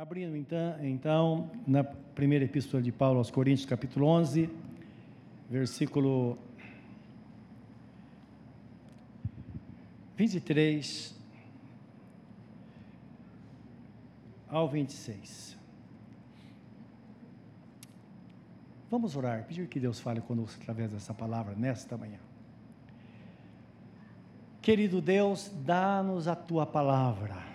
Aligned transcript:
Abrindo 0.00 0.34
então, 0.34 0.82
então, 0.82 1.50
na 1.66 1.84
primeira 1.84 2.46
epístola 2.46 2.82
de 2.82 2.90
Paulo 2.90 3.18
aos 3.18 3.30
Coríntios, 3.30 3.66
capítulo 3.66 4.06
11, 4.06 4.48
versículo 5.50 6.38
23 10.16 11.14
ao 14.48 14.66
26. 14.70 15.58
Vamos 18.90 19.14
orar, 19.14 19.44
pedir 19.44 19.68
que 19.68 19.78
Deus 19.78 20.00
fale 20.00 20.22
conosco 20.22 20.62
através 20.62 20.90
dessa 20.90 21.12
palavra 21.12 21.54
nesta 21.54 21.98
manhã. 21.98 22.20
Querido 24.62 25.02
Deus, 25.02 25.52
dá-nos 25.62 26.26
a 26.26 26.34
tua 26.34 26.64
palavra 26.64 27.49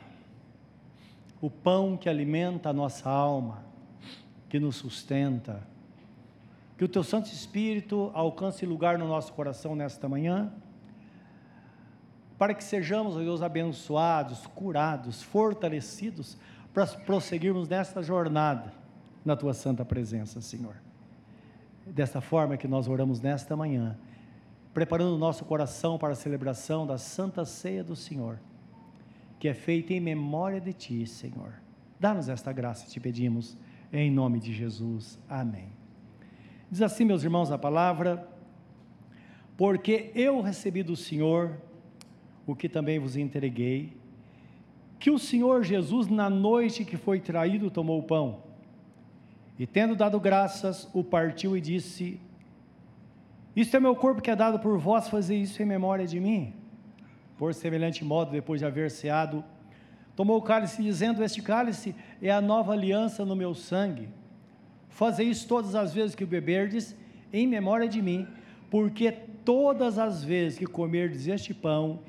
o 1.45 1.49
pão 1.49 1.95
que 1.95 2.09
alimenta 2.09 2.69
a 2.69 2.73
nossa 2.73 3.07
alma, 3.07 3.63
que 4.49 4.59
nos 4.59 4.77
sustenta. 4.77 5.61
Que 6.75 6.83
o 6.83 6.89
teu 6.89 7.03
Santo 7.03 7.27
Espírito 7.27 8.09
alcance 8.15 8.65
lugar 8.65 8.97
no 8.97 9.07
nosso 9.07 9.31
coração 9.31 9.75
nesta 9.75 10.09
manhã, 10.09 10.51
para 12.35 12.55
que 12.55 12.63
sejamos, 12.63 13.15
ó 13.15 13.19
Deus, 13.19 13.43
abençoados, 13.43 14.47
curados, 14.47 15.21
fortalecidos, 15.21 16.35
para 16.73 16.87
prosseguirmos 16.87 17.69
nesta 17.69 18.01
jornada 18.01 18.73
na 19.23 19.35
tua 19.35 19.53
santa 19.53 19.85
presença, 19.85 20.41
Senhor. 20.41 20.75
Desta 21.85 22.21
forma 22.21 22.57
que 22.57 22.67
nós 22.67 22.87
oramos 22.87 23.21
nesta 23.21 23.55
manhã, 23.55 23.95
preparando 24.73 25.13
o 25.13 25.19
nosso 25.19 25.45
coração 25.45 25.99
para 25.99 26.13
a 26.13 26.15
celebração 26.15 26.87
da 26.87 26.97
Santa 26.97 27.45
Ceia 27.45 27.83
do 27.83 27.95
Senhor 27.95 28.39
que 29.45 29.49
é 29.49 29.53
feita 29.53 29.93
em 29.93 29.99
memória 29.99 30.59
de 30.59 30.73
Ti, 30.73 31.05
Senhor. 31.05 31.53
Dá-nos 31.99 32.29
esta 32.29 32.51
graça, 32.51 32.89
te 32.89 32.99
pedimos, 32.99 33.55
em 33.93 34.09
nome 34.09 34.39
de 34.39 34.51
Jesus. 34.51 35.19
Amém. 35.29 35.67
Diz 36.71 36.81
assim, 36.81 37.05
meus 37.05 37.23
irmãos, 37.23 37.51
a 37.51 37.57
palavra: 37.59 38.27
Porque 39.55 40.09
eu 40.15 40.41
recebi 40.41 40.81
do 40.81 40.95
Senhor 40.95 41.61
o 42.47 42.55
que 42.55 42.67
também 42.67 42.97
vos 42.97 43.15
entreguei, 43.15 43.95
que 44.97 45.11
o 45.11 45.19
Senhor 45.19 45.63
Jesus, 45.63 46.07
na 46.07 46.27
noite 46.27 46.83
que 46.83 46.97
foi 46.97 47.19
traído, 47.19 47.69
tomou 47.69 47.99
o 47.99 48.03
pão, 48.03 48.41
e 49.59 49.67
tendo 49.67 49.95
dado 49.95 50.19
graças, 50.19 50.89
o 50.91 51.03
partiu 51.03 51.55
e 51.55 51.61
disse: 51.61 52.19
Isto 53.55 53.77
é 53.77 53.79
meu 53.79 53.95
corpo 53.95 54.23
que 54.23 54.31
é 54.31 54.35
dado 54.35 54.57
por 54.57 54.79
vós, 54.79 55.07
fazer 55.07 55.35
isso 55.35 55.61
em 55.61 55.67
memória 55.67 56.07
de 56.07 56.19
mim. 56.19 56.64
Por 57.37 57.53
semelhante 57.53 58.03
modo, 58.03 58.31
depois 58.31 58.59
de 58.59 58.65
haver 58.65 58.89
ceado, 58.89 59.43
tomou 60.15 60.37
o 60.37 60.41
cálice, 60.41 60.81
dizendo: 60.81 61.23
Este 61.23 61.41
cálice 61.41 61.95
é 62.21 62.31
a 62.31 62.41
nova 62.41 62.73
aliança 62.73 63.25
no 63.25 63.35
meu 63.35 63.53
sangue. 63.53 64.09
Fazei 64.89 65.27
isso 65.27 65.47
todas 65.47 65.75
as 65.75 65.93
vezes 65.93 66.15
que 66.15 66.23
o 66.23 66.27
beberdes, 66.27 66.95
em 67.33 67.45
memória 67.45 67.87
de 67.87 68.01
mim, 68.01 68.25
porque 68.69 69.11
todas 69.11 69.99
as 69.99 70.23
vezes 70.23 70.57
que 70.57 70.65
comerdes 70.65 71.27
este 71.27 71.53
pão 71.53 71.99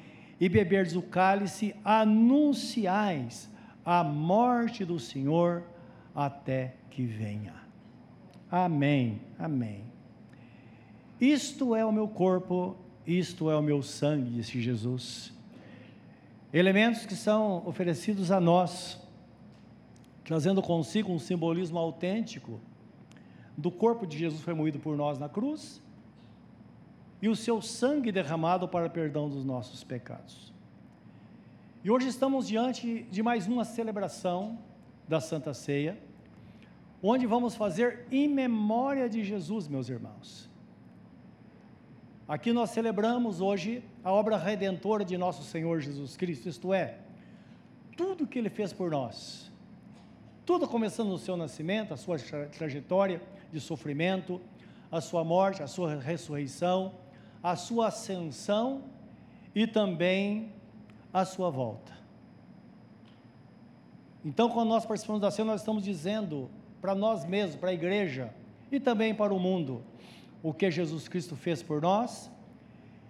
e 0.41 0.49
beberdes 0.49 0.95
o 0.95 1.03
cálice, 1.03 1.75
anunciais 1.85 3.51
a 3.85 4.05
morte 4.05 4.85
do 4.85 4.99
Senhor 4.99 5.65
até 6.15 6.75
que 6.91 7.05
venha. 7.05 7.55
Amém, 8.51 9.21
amém. 9.39 9.85
Isto 11.21 11.75
é 11.75 11.85
o 11.85 11.93
meu 11.93 12.07
corpo 12.07 12.77
isto 13.07 13.51
é 13.51 13.57
o 13.57 13.63
meu 13.63 13.83
sangue, 13.83 14.31
disse 14.31 14.61
Jesus. 14.61 15.33
Elementos 16.53 17.07
que 17.07 17.15
são 17.15 17.63
oferecidos 17.67 18.31
a 18.31 18.41
nós, 18.41 18.99
trazendo 20.25 20.61
consigo 20.63 21.13
um 21.13 21.19
simbolismo 21.19 21.79
autêntico 21.79 22.61
do 23.57 23.71
corpo 23.71 24.07
de 24.07 24.19
Jesus 24.19 24.41
foi 24.41 24.55
moído 24.55 24.79
por 24.79 24.97
nós 24.97 25.19
na 25.19 25.29
cruz 25.29 25.81
e 27.23 27.29
o 27.29 27.37
seu 27.37 27.63
sangue 27.63 28.13
derramado 28.13 28.69
para 28.69 28.91
perdão 28.91 29.29
dos 29.29 29.45
nossos 29.45 29.83
pecados. 29.83 30.53
E 31.83 31.91
hoje 31.91 32.09
estamos 32.09 32.49
diante 32.49 33.05
de 33.11 33.23
mais 33.23 33.47
uma 33.47 33.65
celebração 33.65 34.59
da 35.09 35.21
Santa 35.21 35.55
Ceia, 35.55 35.99
onde 37.03 37.27
vamos 37.27 37.55
fazer 37.55 38.07
em 38.11 38.29
memória 38.29 39.09
de 39.09 39.25
Jesus, 39.25 39.69
meus 39.69 39.89
irmãos. 39.89 40.46
Aqui 42.29 42.53
nós 42.53 42.71
celebramos 42.71 43.41
hoje 43.41 43.85
a 44.03 44.11
obra 44.11 44.37
redentora 44.37 45.05
de 45.05 45.17
nosso 45.17 45.45
Senhor 45.45 45.81
Jesus 45.81 46.17
Cristo, 46.17 46.49
isto 46.49 46.75
é, 46.75 46.99
tudo 47.97 48.27
que 48.27 48.37
ele 48.37 48.51
fez 48.51 48.73
por 48.73 48.91
nós. 48.91 49.53
Tudo 50.45 50.67
começando 50.67 51.09
no 51.09 51.19
seu 51.19 51.37
nascimento, 51.37 51.95
a 51.95 51.97
sua 51.97 52.17
trajetória 52.51 53.23
de 53.53 53.61
sofrimento, 53.61 54.41
a 54.91 55.01
sua 55.01 55.23
morte, 55.23 55.63
a 55.63 55.69
sua 55.69 56.01
ressurreição, 56.01 56.95
a 57.41 57.55
sua 57.55 57.89
ascensão 57.89 58.83
e 59.55 59.65
também 59.65 60.53
a 61.13 61.25
sua 61.25 61.49
volta. 61.49 61.93
Então, 64.25 64.49
quando 64.51 64.69
nós 64.71 64.85
participamos 64.85 65.23
da 65.23 65.31
ceia, 65.31 65.47
nós 65.47 65.61
estamos 65.61 65.85
dizendo 65.85 66.51
para 66.81 66.93
nós 66.93 67.25
mesmos, 67.25 67.55
para 67.55 67.71
a 67.71 67.75
igreja 67.75 68.35
e 68.71 68.81
também 68.81 69.15
para 69.15 69.33
o 69.33 69.39
mundo, 69.39 69.85
o 70.43 70.53
que 70.53 70.71
Jesus 70.71 71.09
Cristo 71.09 71.37
fez 71.37 71.63
por 71.63 71.81
nós 71.81 72.31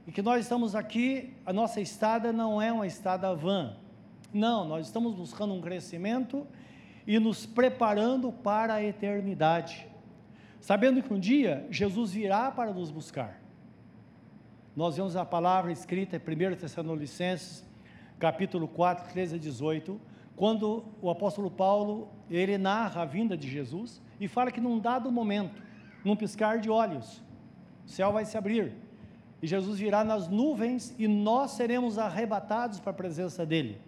e 0.07 0.13
que 0.13 0.23
nós 0.23 0.43
estamos 0.43 0.75
aqui, 0.75 1.35
a 1.45 1.53
nossa 1.53 1.81
estada 1.81 2.33
não 2.33 2.63
é 2.63 2.73
uma 2.73 2.87
estada 2.87 3.35
vã. 3.35 3.77
Não, 4.33 4.67
nós 4.67 4.87
estamos 4.87 5.15
buscando 5.15 5.53
um 5.53 5.61
crescimento 5.61 6.47
e 7.07 7.19
nos 7.19 7.45
preparando 7.45 8.31
para 8.31 8.75
a 8.75 8.83
eternidade. 8.83 9.87
Sabendo 10.61 11.03
que 11.03 11.13
um 11.13 11.19
dia 11.19 11.67
Jesus 11.71 12.13
virá 12.13 12.51
para 12.51 12.73
nos 12.73 12.91
buscar. 12.91 13.41
Nós 14.77 14.97
vemos 14.97 15.17
a 15.17 15.25
palavra 15.25 15.73
escrita 15.73 16.17
em 16.17 16.21
1 16.21 16.57
Tessalonicenses, 16.57 17.65
capítulo 18.19 18.69
4, 18.69 19.11
13 19.11 19.37
a 19.37 19.39
18, 19.39 20.01
quando 20.37 20.85
o 21.01 21.09
apóstolo 21.09 21.51
Paulo, 21.51 22.09
ele 22.31 22.59
narra 22.59 23.03
a 23.03 23.05
vinda 23.07 23.37
de 23.37 23.49
Jesus 23.49 24.03
e 24.21 24.29
fala 24.29 24.51
que 24.51 24.61
num 24.61 24.79
dado 24.79 25.11
momento, 25.11 25.63
num 26.07 26.15
piscar 26.15 26.61
de 26.61 26.71
olhos, 26.71 27.21
o 27.85 27.89
céu 27.89 28.13
vai 28.13 28.25
se 28.25 28.39
abrir 28.39 28.73
e 29.43 29.47
Jesus 29.47 29.81
virá 29.81 30.05
nas 30.05 30.29
nuvens 30.29 30.95
e 30.97 31.09
nós 31.09 31.51
seremos 31.51 31.99
arrebatados 31.99 32.79
para 32.79 32.93
a 32.93 32.95
presença 32.95 33.45
dele, 33.45 33.81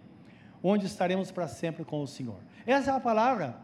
onde 0.61 0.85
estaremos 0.85 1.31
para 1.31 1.47
sempre 1.47 1.85
com 1.85 2.03
o 2.03 2.07
Senhor. 2.07 2.35
Essa 2.67 2.91
é 2.91 2.93
a 2.93 2.99
palavra 2.99 3.55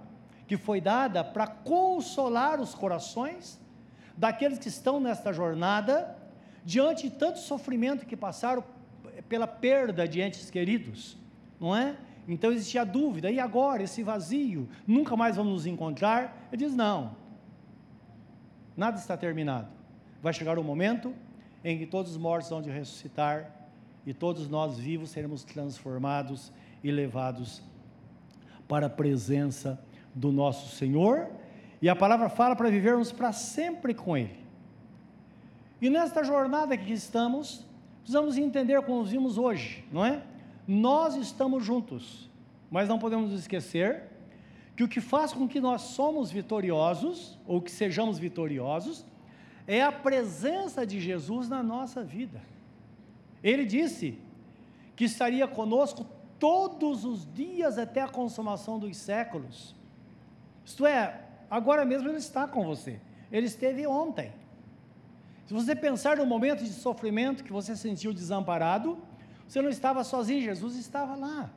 que 0.47 0.55
foi 0.55 0.79
dada 0.79 1.21
para 1.21 1.47
consolar 1.47 2.61
os 2.61 2.73
corações 2.73 3.59
daqueles 4.16 4.57
que 4.57 4.69
estão 4.69 5.01
nesta 5.01 5.33
jornada 5.33 6.16
diante 6.63 7.09
de 7.09 7.16
tanto 7.16 7.39
sofrimento 7.39 8.05
que 8.05 8.16
passaram 8.16 8.63
pela 9.27 9.47
perda 9.47 10.07
de 10.07 10.22
entes 10.22 10.49
queridos, 10.49 11.17
não 11.59 11.75
é? 11.75 11.97
Então 12.25 12.53
existia 12.53 12.81
a 12.81 12.85
dúvida, 12.85 13.29
e 13.29 13.37
agora, 13.37 13.83
esse 13.83 14.01
vazio, 14.01 14.69
nunca 14.87 15.17
mais 15.17 15.35
vamos 15.35 15.51
nos 15.51 15.66
encontrar? 15.66 16.47
Ele 16.51 16.66
diz: 16.66 16.73
não, 16.73 17.16
nada 18.75 18.97
está 18.97 19.15
terminado 19.15 19.67
vai 20.25 20.33
chegar 20.33 20.57
o 20.57 20.63
momento 20.63 21.13
em 21.63 21.77
que 21.77 21.85
todos 21.85 22.13
os 22.13 22.17
mortos 22.17 22.49
vão 22.49 22.59
de 22.59 22.71
ressuscitar 22.71 23.51
e 24.07 24.11
todos 24.11 24.49
nós 24.49 24.75
vivos 24.75 25.11
seremos 25.11 25.43
transformados 25.43 26.51
e 26.83 26.89
levados 26.89 27.61
para 28.67 28.87
a 28.87 28.89
presença 28.89 29.79
do 30.15 30.31
nosso 30.31 30.75
Senhor. 30.75 31.29
E 31.79 31.87
a 31.87 31.95
palavra 31.95 32.27
fala 32.27 32.55
para 32.55 32.71
vivermos 32.71 33.11
para 33.11 33.31
sempre 33.31 33.93
com 33.93 34.17
Ele. 34.17 34.35
E 35.79 35.91
nesta 35.91 36.23
jornada 36.23 36.75
que 36.75 36.91
estamos, 36.91 37.63
precisamos 38.01 38.35
entender 38.35 38.81
como 38.81 39.03
vimos 39.03 39.37
hoje, 39.37 39.85
não 39.91 40.03
é? 40.03 40.23
Nós 40.67 41.15
estamos 41.15 41.63
juntos, 41.63 42.31
mas 42.71 42.89
não 42.89 42.97
podemos 42.97 43.31
esquecer 43.31 44.05
que 44.75 44.83
o 44.83 44.87
que 44.87 44.99
faz 44.99 45.31
com 45.31 45.47
que 45.47 45.59
nós 45.59 45.81
somos 45.81 46.31
vitoriosos, 46.31 47.39
ou 47.47 47.61
que 47.61 47.72
sejamos 47.72 48.19
vitoriosos, 48.19 49.05
é 49.67 49.81
a 49.81 49.91
presença 49.91 50.85
de 50.85 50.99
Jesus 50.99 51.47
na 51.47 51.63
nossa 51.63 52.03
vida. 52.03 52.41
Ele 53.43 53.66
disse 53.66 54.19
que 54.95 55.05
estaria 55.05 55.47
conosco 55.47 56.05
todos 56.37 57.05
os 57.05 57.31
dias 57.33 57.77
até 57.77 58.01
a 58.01 58.07
consumação 58.07 58.77
dos 58.77 58.97
séculos. 58.97 59.73
Isto 60.66 60.85
é, 60.85 61.21
agora 61.49 61.85
mesmo 61.85 62.09
Ele 62.09 62.17
está 62.17 62.47
com 62.47 62.66
você. 62.66 62.99
Ele 63.31 63.47
esteve 63.47 63.87
ontem. 63.87 64.31
Se 65.45 65.53
você 65.53 65.75
pensar 65.75 66.17
no 66.17 66.25
momento 66.25 66.63
de 66.63 66.69
sofrimento 66.71 67.43
que 67.43 67.53
você 67.53 67.75
sentiu 67.75 68.13
desamparado, 68.13 68.97
você 69.47 69.61
não 69.61 69.69
estava 69.69 70.03
sozinho, 70.03 70.41
Jesus 70.41 70.75
estava 70.75 71.16
lá. 71.16 71.49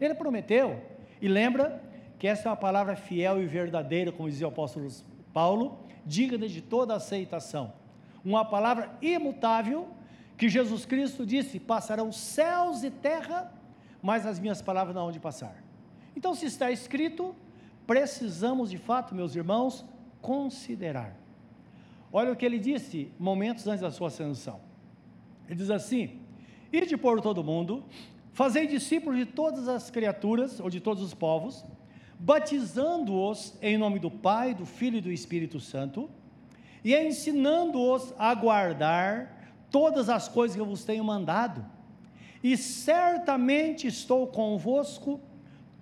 Ele 0.00 0.14
prometeu. 0.14 0.82
E 1.20 1.28
lembra 1.28 1.82
que 2.18 2.26
essa 2.26 2.48
é 2.48 2.50
uma 2.50 2.56
palavra 2.56 2.96
fiel 2.96 3.40
e 3.40 3.46
verdadeira, 3.46 4.10
como 4.10 4.28
dizia 4.28 4.46
o 4.46 4.50
apóstolo 4.50 4.88
Paulo, 5.32 5.78
digna 6.04 6.48
de 6.48 6.60
toda 6.60 6.94
aceitação. 6.94 7.72
Uma 8.24 8.44
palavra 8.44 8.90
imutável 9.00 9.88
que 10.36 10.48
Jesus 10.48 10.84
Cristo 10.84 11.24
disse: 11.24 11.60
passarão 11.60 12.10
céus 12.10 12.82
e 12.82 12.90
terra, 12.90 13.52
mas 14.02 14.26
as 14.26 14.38
minhas 14.38 14.60
palavras 14.60 14.94
não 14.94 15.06
hão 15.06 15.12
de 15.12 15.20
passar. 15.20 15.62
Então, 16.16 16.34
se 16.34 16.46
está 16.46 16.70
escrito, 16.70 17.34
precisamos 17.86 18.70
de 18.70 18.78
fato, 18.78 19.14
meus 19.14 19.36
irmãos, 19.36 19.84
considerar. 20.20 21.16
Olha 22.12 22.32
o 22.32 22.36
que 22.36 22.44
ele 22.44 22.58
disse 22.58 23.12
momentos 23.18 23.66
antes 23.66 23.82
da 23.82 23.90
sua 23.90 24.08
ascensão. 24.08 24.60
Ele 25.46 25.56
diz 25.56 25.70
assim: 25.70 26.20
Ide 26.72 26.96
por 26.96 27.20
todo 27.20 27.44
mundo, 27.44 27.84
fazei 28.32 28.66
discípulos 28.66 29.18
de 29.18 29.26
todas 29.26 29.68
as 29.68 29.90
criaturas, 29.90 30.58
ou 30.58 30.68
de 30.68 30.80
todos 30.80 31.02
os 31.02 31.14
povos, 31.14 31.64
batizando-os 32.18 33.56
em 33.62 33.78
nome 33.78 33.98
do 33.98 34.10
Pai, 34.10 34.54
do 34.54 34.66
Filho 34.66 34.98
e 34.98 35.00
do 35.00 35.12
Espírito 35.12 35.60
Santo, 35.60 36.10
e 36.84 36.94
ensinando-os 36.94 38.12
a 38.18 38.34
guardar 38.34 39.52
todas 39.70 40.08
as 40.08 40.28
coisas 40.28 40.54
que 40.54 40.60
eu 40.60 40.66
vos 40.66 40.84
tenho 40.84 41.04
mandado. 41.04 41.64
E 42.42 42.56
certamente 42.56 43.86
estou 43.86 44.26
convosco 44.26 45.20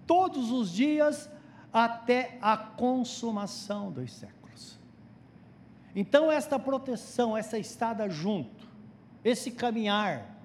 todos 0.06 0.50
os 0.50 0.72
dias 0.72 1.30
até 1.72 2.38
a 2.40 2.56
consumação 2.56 3.90
dos 3.90 4.12
séculos. 4.12 4.78
Então, 5.94 6.30
esta 6.30 6.58
proteção, 6.58 7.36
essa 7.36 7.58
estada 7.58 8.08
junto, 8.08 8.66
esse 9.24 9.50
caminhar, 9.50 10.36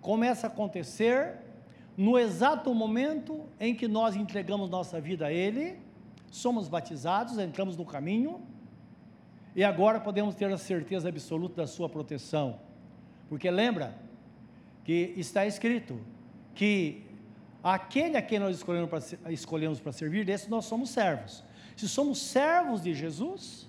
começa 0.00 0.46
a 0.46 0.50
acontecer 0.50 1.43
no 1.96 2.18
exato 2.18 2.74
momento 2.74 3.44
em 3.60 3.74
que 3.74 3.86
nós 3.86 4.16
entregamos 4.16 4.68
nossa 4.68 5.00
vida 5.00 5.26
a 5.26 5.32
Ele, 5.32 5.78
somos 6.30 6.68
batizados, 6.68 7.38
entramos 7.38 7.76
no 7.76 7.84
caminho, 7.84 8.40
e 9.54 9.62
agora 9.62 10.00
podemos 10.00 10.34
ter 10.34 10.52
a 10.52 10.58
certeza 10.58 11.08
absoluta 11.08 11.62
da 11.62 11.66
Sua 11.66 11.88
proteção, 11.88 12.58
porque 13.28 13.48
lembra 13.50 13.96
que 14.84 15.14
está 15.16 15.46
escrito 15.46 15.98
que 16.54 17.02
aquele 17.62 18.16
a 18.16 18.22
quem 18.22 18.38
nós 18.38 18.62
escolhemos 19.30 19.80
para 19.80 19.92
servir, 19.92 20.24
desse 20.24 20.50
nós 20.50 20.64
somos 20.64 20.90
servos. 20.90 21.44
Se 21.76 21.88
somos 21.88 22.18
servos 22.18 22.82
de 22.82 22.92
Jesus, 22.92 23.68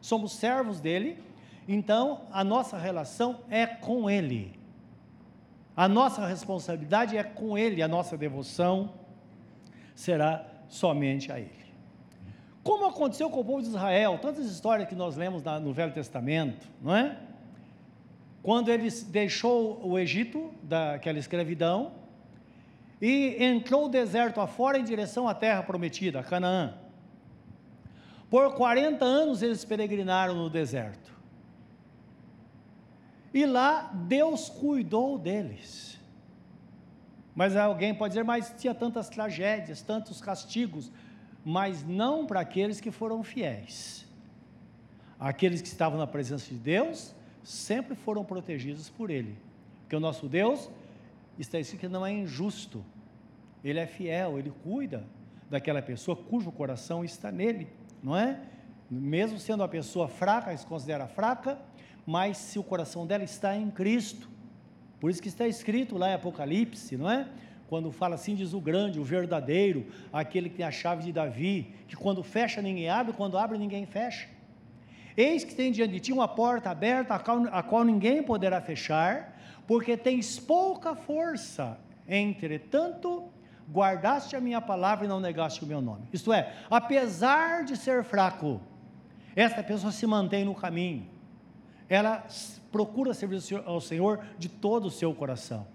somos 0.00 0.32
servos 0.32 0.80
dele, 0.80 1.22
então 1.68 2.22
a 2.32 2.42
nossa 2.42 2.78
relação 2.78 3.40
é 3.50 3.66
com 3.66 4.08
Ele. 4.08 4.55
A 5.76 5.86
nossa 5.86 6.26
responsabilidade 6.26 7.16
é 7.16 7.22
com 7.22 7.58
Ele, 7.58 7.82
a 7.82 7.88
nossa 7.88 8.16
devoção 8.16 8.94
será 9.94 10.46
somente 10.68 11.30
a 11.30 11.38
Ele. 11.38 11.66
Como 12.62 12.86
aconteceu 12.86 13.30
com 13.30 13.40
o 13.40 13.44
povo 13.44 13.62
de 13.62 13.68
Israel, 13.68 14.18
tantas 14.20 14.46
histórias 14.46 14.88
que 14.88 14.94
nós 14.94 15.16
lemos 15.16 15.42
no 15.62 15.72
Velho 15.72 15.92
Testamento, 15.92 16.66
não 16.82 16.96
é? 16.96 17.16
Quando 18.42 18.70
ele 18.70 18.90
deixou 19.08 19.80
o 19.84 19.98
Egito, 19.98 20.52
daquela 20.62 21.18
escravidão, 21.18 21.92
e 23.00 23.36
entrou 23.42 23.86
o 23.86 23.88
deserto 23.88 24.40
afora 24.40 24.78
em 24.78 24.84
direção 24.84 25.28
à 25.28 25.34
terra 25.34 25.62
prometida, 25.62 26.22
Canaã. 26.22 26.74
Por 28.30 28.54
40 28.54 29.04
anos 29.04 29.42
eles 29.42 29.64
peregrinaram 29.64 30.34
no 30.34 30.50
deserto. 30.50 31.15
E 33.32 33.44
lá 33.44 33.90
Deus 33.92 34.48
cuidou 34.48 35.18
deles. 35.18 35.98
Mas 37.34 37.54
alguém 37.54 37.94
pode 37.94 38.12
dizer, 38.12 38.24
mas 38.24 38.54
tinha 38.56 38.74
tantas 38.74 39.08
tragédias, 39.10 39.82
tantos 39.82 40.20
castigos, 40.20 40.90
mas 41.44 41.84
não 41.84 42.26
para 42.26 42.40
aqueles 42.40 42.80
que 42.80 42.90
foram 42.90 43.22
fiéis. 43.22 44.06
Aqueles 45.20 45.60
que 45.60 45.68
estavam 45.68 45.98
na 45.98 46.06
presença 46.06 46.48
de 46.48 46.58
Deus 46.58 47.14
sempre 47.44 47.94
foram 47.94 48.24
protegidos 48.24 48.88
por 48.88 49.10
Ele. 49.10 49.36
Porque 49.82 49.94
o 49.94 50.00
nosso 50.00 50.28
Deus 50.28 50.70
está 51.38 51.60
escrito 51.60 51.82
que 51.82 51.88
não 51.88 52.04
é 52.04 52.10
injusto, 52.10 52.84
Ele 53.62 53.78
é 53.78 53.86
fiel, 53.86 54.38
Ele 54.38 54.52
cuida 54.64 55.04
daquela 55.48 55.80
pessoa 55.80 56.16
cujo 56.16 56.50
coração 56.50 57.04
está 57.04 57.30
nele, 57.30 57.68
não 58.02 58.16
é? 58.16 58.40
Mesmo 58.90 59.38
sendo 59.38 59.62
a 59.62 59.68
pessoa 59.68 60.08
fraca, 60.08 60.56
se 60.56 60.66
considera 60.66 61.06
fraca, 61.06 61.58
mas 62.06 62.36
se 62.36 62.58
o 62.58 62.62
coração 62.62 63.04
dela 63.04 63.24
está 63.24 63.56
em 63.56 63.68
Cristo. 63.68 64.28
Por 65.00 65.10
isso 65.10 65.20
que 65.20 65.28
está 65.28 65.46
escrito 65.46 65.98
lá 65.98 66.10
em 66.10 66.14
Apocalipse, 66.14 66.96
não 66.96 67.10
é? 67.10 67.26
Quando 67.68 67.90
fala 67.90 68.14
assim, 68.14 68.36
diz 68.36 68.54
o 68.54 68.60
grande, 68.60 69.00
o 69.00 69.04
verdadeiro, 69.04 69.86
aquele 70.12 70.48
que 70.48 70.56
tem 70.56 70.64
a 70.64 70.70
chave 70.70 71.02
de 71.02 71.12
Davi, 71.12 71.74
que 71.88 71.96
quando 71.96 72.22
fecha 72.22 72.62
ninguém 72.62 72.88
abre, 72.88 73.12
quando 73.12 73.36
abre 73.36 73.58
ninguém 73.58 73.84
fecha. 73.84 74.28
Eis 75.16 75.42
que 75.42 75.54
tem 75.54 75.72
diante 75.72 75.94
de 75.94 76.00
ti 76.00 76.12
uma 76.12 76.28
porta 76.28 76.70
aberta, 76.70 77.14
a 77.14 77.18
qual, 77.18 77.44
a 77.50 77.62
qual 77.62 77.82
ninguém 77.82 78.22
poderá 78.22 78.60
fechar, 78.60 79.36
porque 79.66 79.96
tens 79.96 80.38
pouca 80.38 80.94
força. 80.94 81.76
Entretanto, 82.06 83.24
guardaste 83.68 84.36
a 84.36 84.40
minha 84.40 84.60
palavra 84.60 85.06
e 85.06 85.08
não 85.08 85.18
negaste 85.18 85.64
o 85.64 85.66
meu 85.66 85.80
nome. 85.80 86.06
Isto 86.12 86.32
é, 86.32 86.54
apesar 86.70 87.64
de 87.64 87.76
ser 87.76 88.04
fraco, 88.04 88.60
esta 89.34 89.62
pessoa 89.62 89.90
se 89.90 90.06
mantém 90.06 90.44
no 90.44 90.54
caminho 90.54 91.15
ela 91.88 92.26
procura 92.70 93.14
servir 93.14 93.40
ao 93.64 93.80
Senhor 93.80 94.20
de 94.38 94.48
todo 94.48 94.86
o 94.86 94.90
seu 94.90 95.14
coração. 95.14 95.66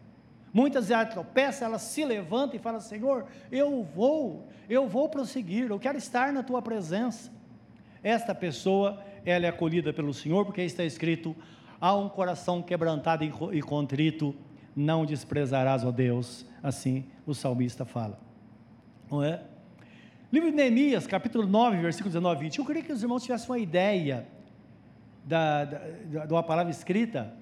Muitas 0.53 0.87
vezes 0.87 0.91
ela 0.91 1.05
tropeça, 1.05 1.65
ela 1.65 1.79
se 1.79 2.03
levanta 2.03 2.55
e 2.55 2.59
fala: 2.59 2.79
Senhor, 2.79 3.25
eu 3.51 3.83
vou, 3.83 4.47
eu 4.69 4.87
vou 4.87 5.07
prosseguir, 5.07 5.69
eu 5.69 5.79
quero 5.79 5.97
estar 5.97 6.33
na 6.33 6.43
tua 6.43 6.61
presença. 6.61 7.31
Esta 8.03 8.35
pessoa, 8.35 9.01
ela 9.25 9.45
é 9.45 9.49
acolhida 9.49 9.93
pelo 9.93 10.13
Senhor, 10.13 10.45
porque 10.45 10.61
está 10.61 10.83
escrito: 10.83 11.35
há 11.79 11.95
um 11.95 12.09
coração 12.09 12.61
quebrantado 12.61 13.23
e 13.23 13.61
contrito, 13.61 14.35
não 14.75 15.05
desprezarás, 15.05 15.85
ó 15.85 15.91
Deus. 15.91 16.45
Assim 16.61 17.05
o 17.25 17.33
salmista 17.33 17.85
fala, 17.85 18.19
não 19.09 19.23
é? 19.23 19.41
Livro 20.31 20.49
de 20.49 20.55
Neemias, 20.55 21.07
capítulo 21.07 21.47
9, 21.47 21.77
versículo 21.77 22.09
19 22.09 22.39
e 22.39 22.43
20. 22.43 22.59
Eu 22.59 22.65
queria 22.65 22.83
que 22.83 22.93
os 22.93 23.01
irmãos 23.01 23.23
tivessem 23.23 23.49
uma 23.49 23.59
ideia 23.59 24.27
da, 25.23 25.65
da, 25.65 26.25
de 26.25 26.33
uma 26.33 26.43
palavra 26.43 26.71
escrita 26.71 27.33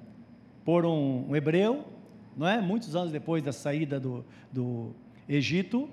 por 0.64 0.86
um, 0.86 1.30
um, 1.30 1.36
hebreu, 1.36 1.86
não 2.36 2.48
é? 2.48 2.62
Muitos 2.62 2.96
anos 2.96 3.12
depois 3.12 3.42
da 3.44 3.52
saída 3.52 4.00
do, 4.00 4.26
do 4.52 4.94
Egito, 5.28 5.90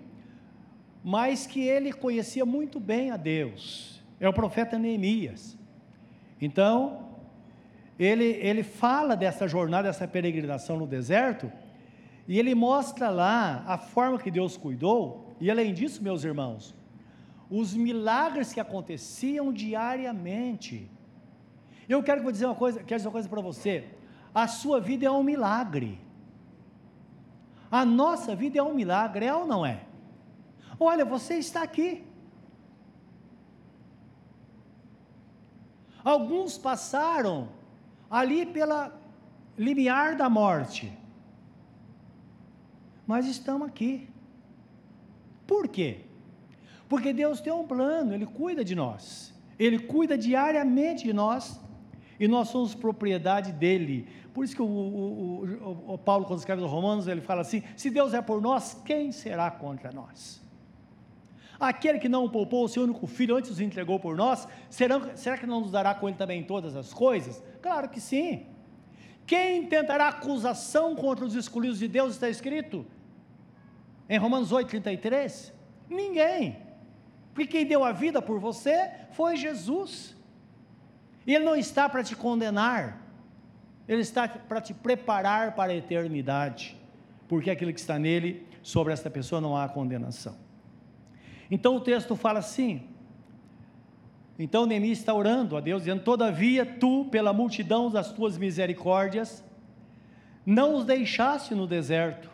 mas 1.03 1.47
que 1.47 1.61
ele 1.61 1.93
conhecia 1.93 2.44
muito 2.44 2.81
bem 2.81 3.11
a 3.11 3.17
Deus. 3.17 4.03
É 4.19 4.29
o 4.29 4.33
profeta 4.33 4.79
Neemias. 4.79 5.56
Então, 6.41 7.11
ele, 7.99 8.25
ele 8.25 8.62
fala 8.62 9.17
dessa 9.17 9.47
jornada, 9.49 9.88
dessa 9.88 10.06
peregrinação 10.06 10.77
no 10.79 10.87
deserto, 10.87 11.50
e 12.29 12.38
ele 12.38 12.55
mostra 12.55 13.09
lá 13.09 13.65
a 13.67 13.79
forma 13.79 14.19
que 14.19 14.31
Deus 14.31 14.56
cuidou, 14.56 15.37
e 15.41 15.50
além 15.50 15.73
disso, 15.73 16.03
meus 16.03 16.25
irmãos, 16.25 16.75
os 17.49 17.75
milagres 17.75 18.53
que 18.53 18.61
aconteciam 18.61 19.52
diariamente. 19.52 20.90
Eu 21.88 22.02
quero 22.02 22.23
que 22.23 22.33
dizer 22.33 22.47
uma 22.47 22.55
coisa, 22.55 22.81
quero 22.83 22.99
dizer 22.99 23.09
uma 23.09 23.12
coisa 23.12 23.28
para 23.28 23.40
você. 23.40 23.88
A 24.35 24.49
sua 24.49 24.81
vida 24.81 25.07
é 25.07 25.11
um 25.11 25.23
milagre. 25.23 26.00
A 27.71 27.85
nossa 27.85 28.35
vida 28.35 28.59
é 28.59 28.62
um 28.62 28.75
milagre, 28.75 29.26
é 29.26 29.35
ou 29.35 29.47
não 29.47 29.64
é? 29.64 29.85
Olha, 30.78 31.05
você 31.05 31.35
está 31.35 31.62
aqui. 31.62 32.05
Alguns 36.05 36.57
passaram 36.57 37.49
ali 38.11 38.47
pela 38.47 38.93
limiar 39.59 40.16
da 40.16 40.28
morte, 40.28 40.97
mas 43.07 43.26
estamos 43.26 43.66
aqui. 43.66 44.09
Por 45.47 45.66
quê? 45.66 46.02
Porque 46.88 47.12
Deus 47.12 47.40
tem 47.40 47.52
um 47.52 47.66
plano, 47.66 48.14
Ele 48.14 48.26
cuida 48.26 48.64
de 48.64 48.75
nós, 48.75 49.35
Ele 49.59 49.78
cuida 49.78 50.16
diariamente 50.16 51.05
de 51.05 51.12
nós 51.12 51.61
e 52.18 52.26
nós 52.26 52.49
somos 52.49 52.75
propriedade 52.75 53.52
dele. 53.52 54.08
Por 54.32 54.44
isso 54.44 54.54
que 54.54 54.62
o, 54.62 54.66
o, 54.66 55.94
o, 55.94 55.99
Paulo, 55.99 56.25
quando 56.25 56.38
escreve 56.38 56.62
os 56.62 56.70
Romanos, 56.70 57.06
ele 57.08 57.20
fala 57.20 57.42
assim: 57.42 57.62
se 57.76 57.90
Deus 57.90 58.14
é 58.14 58.23
por 58.23 58.40
nós, 58.40 58.80
quem 58.85 59.12
será 59.12 59.50
contra 59.50 59.90
nós? 59.92 60.44
Aquele 61.58 61.99
que 61.99 62.08
não 62.08 62.28
poupou 62.28 62.64
o 62.64 62.68
seu 62.68 62.82
único 62.82 63.06
filho 63.06 63.37
antes 63.37 63.50
nos 63.50 63.61
entregou 63.61 63.99
por 63.99 64.14
nós, 64.14 64.46
será, 64.68 65.16
será 65.16 65.38
que 65.38 65.46
não 65.46 65.61
nos 65.61 65.70
dará 65.70 65.94
com 65.94 66.06
ele 66.08 66.16
também 66.16 66.42
todas 66.42 66.76
as 66.76 66.92
coisas? 66.92 67.42
Claro 67.62 67.88
que 67.88 68.00
sim. 68.00 68.46
Quem 69.26 69.66
tentará 69.66 70.08
acusação 70.08 70.94
contra 70.94 71.25
os 71.25 71.35
escolhidos 71.35 71.78
de 71.78 71.88
Deus, 71.88 72.12
está 72.12 72.28
escrito 72.28 72.87
em 74.08 74.18
Romanos 74.18 74.52
8, 74.52 74.68
33? 74.68 75.52
Ninguém. 75.88 76.58
Porque 77.35 77.58
quem 77.58 77.66
deu 77.66 77.85
a 77.85 77.92
vida 77.92 78.23
por 78.23 78.38
você 78.38 78.90
foi 79.12 79.37
Jesus. 79.37 80.15
Ele 81.35 81.45
não 81.45 81.56
está 81.56 81.88
para 81.88 82.04
te 82.04 82.14
condenar, 82.14 83.02
Ele 83.88 84.00
está 84.00 84.28
para 84.28 84.61
te 84.61 84.73
preparar 84.73 85.54
para 85.54 85.73
a 85.73 85.76
eternidade, 85.76 86.76
porque 87.26 87.50
aquilo 87.50 87.73
que 87.73 87.80
está 87.80 87.99
nele, 87.99 88.47
sobre 88.62 88.92
esta 88.92 89.09
pessoa 89.09 89.40
não 89.40 89.56
há 89.56 89.68
condenação. 89.68 90.37
Então 91.50 91.76
o 91.76 91.80
texto 91.80 92.16
fala 92.16 92.40
assim. 92.40 92.83
Então 94.38 94.66
Neemias 94.66 94.99
está 94.99 95.14
orando 95.14 95.56
a 95.56 95.61
Deus, 95.61 95.83
dizendo: 95.83 96.02
Todavia 96.02 96.66
tu, 96.66 97.06
pela 97.06 97.33
multidão 97.33 97.90
das 97.90 98.12
tuas 98.12 98.37
misericórdias, 98.37 99.45
não 100.45 100.75
os 100.75 100.85
deixaste 100.85 101.54
no 101.54 101.66
deserto, 101.66 102.30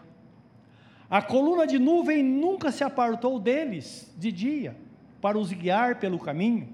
A 1.08 1.20
coluna 1.20 1.66
de 1.66 1.78
nuvem 1.78 2.22
nunca 2.22 2.72
se 2.72 2.82
apartou 2.82 3.38
deles 3.38 4.10
de 4.16 4.32
dia, 4.32 4.74
para 5.20 5.38
os 5.38 5.52
guiar 5.52 5.98
pelo 5.98 6.18
caminho, 6.18 6.66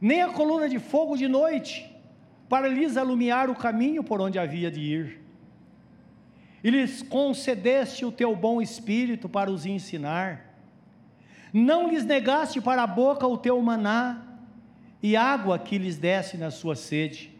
nem 0.00 0.22
a 0.22 0.28
coluna 0.28 0.68
de 0.68 0.78
fogo 0.78 1.16
de 1.16 1.28
noite, 1.28 1.90
para 2.48 2.66
lhes 2.66 2.96
alumiar 2.96 3.50
o 3.50 3.54
caminho 3.54 4.02
por 4.02 4.20
onde 4.20 4.38
havia 4.38 4.70
de 4.70 4.80
ir. 4.80 5.20
E 6.64 6.70
lhes 6.70 7.02
concedeste 7.02 8.04
o 8.04 8.12
teu 8.12 8.34
bom 8.34 8.60
espírito 8.60 9.28
para 9.28 9.50
os 9.50 9.64
ensinar. 9.64 10.46
Não 11.52 11.88
lhes 11.88 12.04
negaste 12.04 12.60
para 12.60 12.82
a 12.82 12.86
boca 12.86 13.26
o 13.26 13.38
teu 13.38 13.60
maná 13.60 14.22
e 15.02 15.16
água 15.16 15.58
que 15.58 15.78
lhes 15.78 15.96
desse 15.96 16.36
na 16.36 16.50
sua 16.50 16.74
sede. 16.74 17.30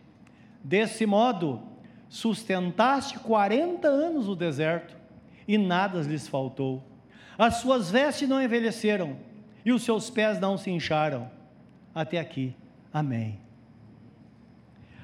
Desse 0.62 1.06
modo, 1.06 1.60
sustentaste 2.08 3.18
quarenta 3.18 3.88
anos 3.88 4.28
o 4.28 4.34
deserto 4.34 4.96
e 5.46 5.58
nada 5.58 6.00
lhes 6.00 6.28
faltou. 6.28 6.82
As 7.36 7.56
suas 7.56 7.90
vestes 7.90 8.28
não 8.28 8.42
envelheceram 8.42 9.16
e 9.64 9.72
os 9.72 9.82
seus 9.82 10.10
pés 10.10 10.38
não 10.38 10.56
se 10.56 10.70
incharam. 10.70 11.30
Até 11.94 12.18
aqui. 12.18 12.54
Amém. 12.92 13.40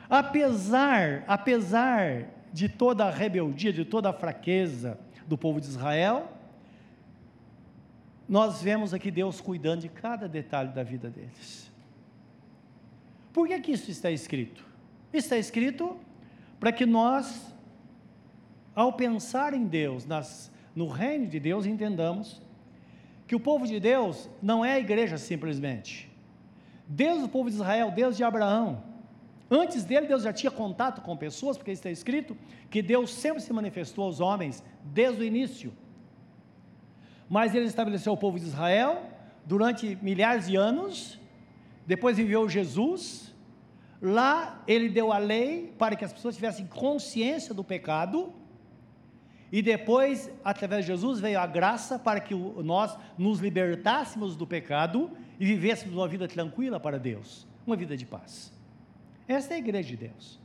Apesar, 0.09 1.25
apesar 1.27 2.27
de 2.53 2.69
toda 2.69 3.05
a 3.05 3.11
rebeldia, 3.11 3.73
de 3.73 3.85
toda 3.85 4.11
a 4.11 4.13
fraqueza 4.13 4.99
do 5.27 5.37
povo 5.37 5.61
de 5.61 5.67
Israel, 5.67 6.33
nós 8.29 8.63
vemos 8.63 8.95
aqui 8.95 9.11
Deus 9.11 9.41
cuidando 9.41 9.83
de 9.83 9.89
cada 9.89 10.29
detalhe 10.29 10.73
da 10.73 10.83
vida 10.83 11.11
deles. 11.11 11.71
Por 13.33 13.47
que, 13.47 13.61
que 13.61 13.73
isso 13.73 13.91
está 13.91 14.11
escrito? 14.11 14.65
Está 15.13 15.37
escrito 15.37 15.97
para 16.59 16.73
que 16.73 16.87
nós 16.87 17.55
ao 18.77 18.93
pensar 18.93 19.55
em 19.55 19.65
Deus, 19.65 20.05
nas, 20.05 20.53
no 20.75 20.87
reino 20.87 21.27
de 21.27 21.41
Deus, 21.41 21.65
entendamos 21.65 22.43
que 23.27 23.35
o 23.35 23.41
povo 23.41 23.67
de 23.67 23.81
Deus 23.81 24.29
não 24.43 24.63
é 24.63 24.75
a 24.75 24.79
igreja 24.79 25.17
simplesmente. 25.17 26.11
Deus, 26.87 27.23
o 27.23 27.29
povo 27.29 27.51
de 27.51 27.57
Israel, 27.57 27.91
Deus 27.91 28.17
de 28.17 28.25
Abraão. 28.25 28.83
Antes 29.51 29.85
dele, 29.85 30.07
Deus 30.07 30.23
já 30.23 30.33
tinha 30.33 30.51
contato 30.51 31.01
com 31.01 31.17
pessoas, 31.17 31.57
porque 31.57 31.71
está 31.71 31.91
escrito 31.91 32.37
que 32.69 32.83
Deus 32.83 33.15
sempre 33.15 33.41
se 33.41 33.53
manifestou 33.53 34.05
aos 34.05 34.21
homens 34.21 34.63
desde 34.83 35.23
o 35.23 35.25
início. 35.25 35.73
Mas 37.29 37.55
ele 37.55 37.67
estabeleceu 37.67 38.13
o 38.13 38.17
povo 38.17 38.39
de 38.39 38.47
Israel 38.47 39.03
durante 39.45 39.97
milhares 40.03 40.49
de 40.49 40.57
anos, 40.57 41.21
depois 41.87 42.19
enviou 42.19 42.49
Jesus, 42.49 43.33
lá 44.03 44.63
ele 44.67 44.89
deu 44.89 45.13
a 45.13 45.19
lei 45.19 45.73
para 45.79 45.95
que 45.95 46.05
as 46.05 46.13
pessoas 46.13 46.35
tivessem 46.35 46.67
consciência 46.67 47.55
do 47.55 47.63
pecado, 47.63 48.33
e 49.53 49.63
depois, 49.63 50.29
através 50.45 50.85
de 50.85 50.91
Jesus, 50.91 51.21
veio 51.21 51.39
a 51.39 51.47
graça 51.47 51.97
para 51.99 52.19
que 52.19 52.35
nós 52.35 52.99
nos 53.17 53.39
libertássemos 53.39 54.35
do 54.35 54.45
pecado 54.45 55.11
e 55.39 55.47
vivêssemos 55.47 55.95
uma 55.95 56.09
vida 56.09 56.27
tranquila 56.27 56.81
para 56.81 56.99
Deus, 56.99 57.47
uma 57.67 57.77
vida 57.77 57.97
de 57.97 58.07
paz. 58.07 58.53
Esta 59.29 59.55
é 59.55 59.57
a 59.57 59.59
igreja 59.59 59.89
de 59.89 59.97
Deus. 59.97 60.39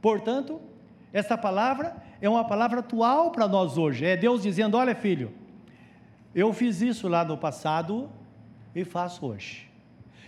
Portanto, 0.00 0.60
esta 1.12 1.38
palavra 1.38 1.96
é 2.20 2.28
uma 2.28 2.44
palavra 2.44 2.80
atual 2.80 3.30
para 3.30 3.48
nós 3.48 3.78
hoje. 3.78 4.04
É 4.04 4.16
Deus 4.16 4.42
dizendo: 4.42 4.76
Olha, 4.76 4.94
filho, 4.94 5.32
eu 6.34 6.52
fiz 6.52 6.80
isso 6.80 7.08
lá 7.08 7.24
no 7.24 7.38
passado 7.38 8.10
e 8.74 8.84
faço 8.84 9.26
hoje. 9.26 9.70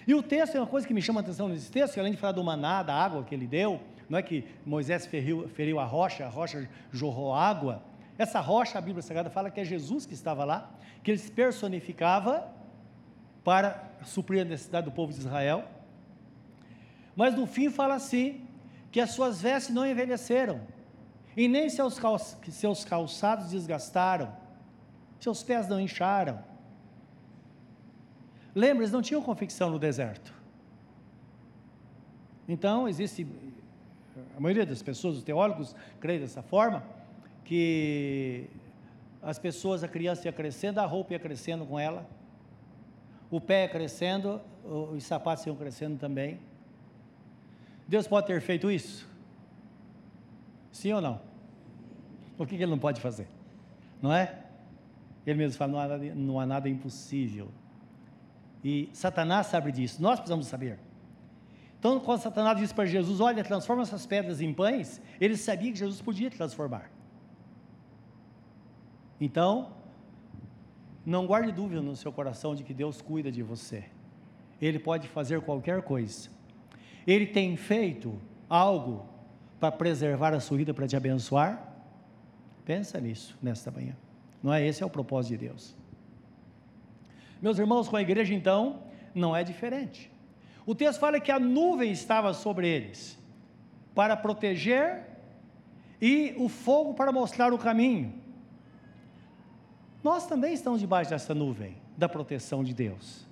E 0.06 0.14
o 0.14 0.22
texto 0.22 0.56
é 0.56 0.60
uma 0.60 0.66
coisa 0.66 0.86
que 0.86 0.94
me 0.94 1.02
chama 1.02 1.20
a 1.20 1.22
atenção 1.22 1.48
nesse 1.48 1.70
texto, 1.70 1.98
além 2.00 2.12
de 2.12 2.18
falar 2.18 2.32
do 2.32 2.42
maná, 2.42 2.82
da 2.82 2.94
água 2.94 3.22
que 3.22 3.34
ele 3.34 3.46
deu, 3.46 3.78
não 4.08 4.18
é 4.18 4.22
que 4.22 4.44
Moisés 4.64 5.04
feriu, 5.04 5.46
feriu 5.48 5.78
a 5.78 5.84
rocha, 5.84 6.24
a 6.24 6.28
rocha 6.28 6.66
jorrou 6.90 7.34
água. 7.34 7.82
Essa 8.16 8.40
rocha, 8.40 8.78
a 8.78 8.80
Bíblia 8.80 9.02
Sagrada 9.02 9.28
fala 9.28 9.50
que 9.50 9.60
é 9.60 9.64
Jesus 9.64 10.06
que 10.06 10.14
estava 10.14 10.44
lá, 10.44 10.70
que 11.02 11.10
ele 11.10 11.18
se 11.18 11.30
personificava 11.30 12.48
para 13.48 13.82
suprir 14.04 14.42
a 14.42 14.44
necessidade 14.44 14.84
do 14.84 14.92
povo 14.92 15.10
de 15.10 15.20
Israel. 15.20 15.64
Mas 17.16 17.34
no 17.34 17.46
fim 17.46 17.70
fala 17.70 17.94
assim: 17.94 18.46
que 18.92 19.00
as 19.00 19.12
suas 19.12 19.40
vestes 19.40 19.74
não 19.74 19.86
envelheceram, 19.86 20.60
e 21.34 21.48
nem 21.48 21.70
seus, 21.70 21.98
seus 22.50 22.84
calçados 22.84 23.48
desgastaram, 23.48 24.36
seus 25.18 25.42
pés 25.42 25.66
não 25.66 25.80
incharam. 25.80 26.44
Lembra, 28.54 28.82
eles 28.82 28.92
não 28.92 29.00
tinham 29.00 29.22
confecção 29.22 29.70
no 29.70 29.78
deserto. 29.78 30.30
Então, 32.46 32.86
existe 32.86 33.26
a 34.36 34.40
maioria 34.40 34.66
das 34.66 34.82
pessoas, 34.82 35.16
os 35.16 35.22
teólogos, 35.22 35.74
creem 35.98 36.20
dessa 36.20 36.42
forma, 36.42 36.84
que 37.46 38.50
as 39.22 39.38
pessoas, 39.38 39.82
a 39.82 39.88
criança 39.88 40.28
ia 40.28 40.32
crescendo, 40.34 40.80
a 40.80 40.84
roupa 40.84 41.14
ia 41.14 41.18
crescendo 41.18 41.64
com 41.64 41.78
ela, 41.78 42.06
o 43.30 43.40
pé 43.40 43.62
ia 43.64 43.68
crescendo, 43.68 44.40
os 44.64 45.04
sapatos 45.04 45.44
iam 45.46 45.56
crescendo 45.56 45.98
também. 45.98 46.40
Deus 47.86 48.06
pode 48.06 48.26
ter 48.26 48.40
feito 48.40 48.70
isso? 48.70 49.08
Sim 50.70 50.92
ou 50.92 51.00
não? 51.00 51.20
O 52.38 52.46
que, 52.46 52.54
ele 52.54 52.66
não 52.66 52.78
pode 52.78 53.00
fazer? 53.00 53.26
Não 54.00 54.12
é? 54.12 54.38
Ele 55.26 55.38
mesmo 55.38 55.58
fala: 55.58 55.72
não 55.72 55.80
há, 55.80 55.88
nada, 55.88 56.14
não 56.14 56.40
há 56.40 56.46
nada 56.46 56.68
impossível. 56.68 57.48
E 58.62 58.88
Satanás 58.92 59.46
sabe 59.48 59.72
disso, 59.72 60.00
nós 60.02 60.18
precisamos 60.18 60.46
saber. 60.46 60.78
Então, 61.78 62.00
quando 62.00 62.20
Satanás 62.20 62.58
disse 62.58 62.74
para 62.74 62.86
Jesus: 62.86 63.20
Olha, 63.20 63.44
transforma 63.44 63.82
essas 63.82 64.06
pedras 64.06 64.40
em 64.40 64.52
pães, 64.52 65.00
ele 65.20 65.36
sabia 65.36 65.72
que 65.72 65.78
Jesus 65.78 66.00
podia 66.00 66.30
transformar. 66.30 66.90
Então, 69.20 69.72
não 71.08 71.26
guarde 71.26 71.50
dúvida 71.50 71.80
no 71.80 71.96
seu 71.96 72.12
coração 72.12 72.54
de 72.54 72.62
que 72.62 72.74
Deus 72.74 73.00
cuida 73.00 73.32
de 73.32 73.42
você. 73.42 73.84
Ele 74.60 74.78
pode 74.78 75.08
fazer 75.08 75.40
qualquer 75.40 75.80
coisa. 75.80 76.28
Ele 77.06 77.26
tem 77.26 77.56
feito 77.56 78.20
algo 78.48 79.08
para 79.58 79.72
preservar 79.72 80.34
a 80.34 80.40
sua 80.40 80.58
vida, 80.58 80.74
para 80.74 80.86
te 80.86 80.96
abençoar? 80.96 81.72
Pensa 82.62 83.00
nisso 83.00 83.38
nesta 83.40 83.70
manhã. 83.70 83.96
Não 84.42 84.52
é 84.52 84.66
esse 84.66 84.82
é 84.82 84.86
o 84.86 84.90
propósito 84.90 85.30
de 85.38 85.46
Deus. 85.46 85.74
Meus 87.40 87.58
irmãos, 87.58 87.88
com 87.88 87.96
a 87.96 88.02
igreja 88.02 88.34
então, 88.34 88.82
não 89.14 89.34
é 89.34 89.42
diferente. 89.42 90.10
O 90.66 90.74
texto 90.74 91.00
fala 91.00 91.18
que 91.18 91.32
a 91.32 91.38
nuvem 91.38 91.90
estava 91.90 92.34
sobre 92.34 92.68
eles 92.68 93.18
para 93.94 94.14
proteger 94.14 95.06
e 96.02 96.34
o 96.36 96.50
fogo 96.50 96.92
para 96.92 97.10
mostrar 97.10 97.50
o 97.54 97.58
caminho. 97.58 98.27
Nós 100.02 100.26
também 100.26 100.54
estamos 100.54 100.80
debaixo 100.80 101.10
dessa 101.10 101.34
nuvem 101.34 101.76
da 101.96 102.08
proteção 102.08 102.62
de 102.62 102.72
Deus. 102.72 103.26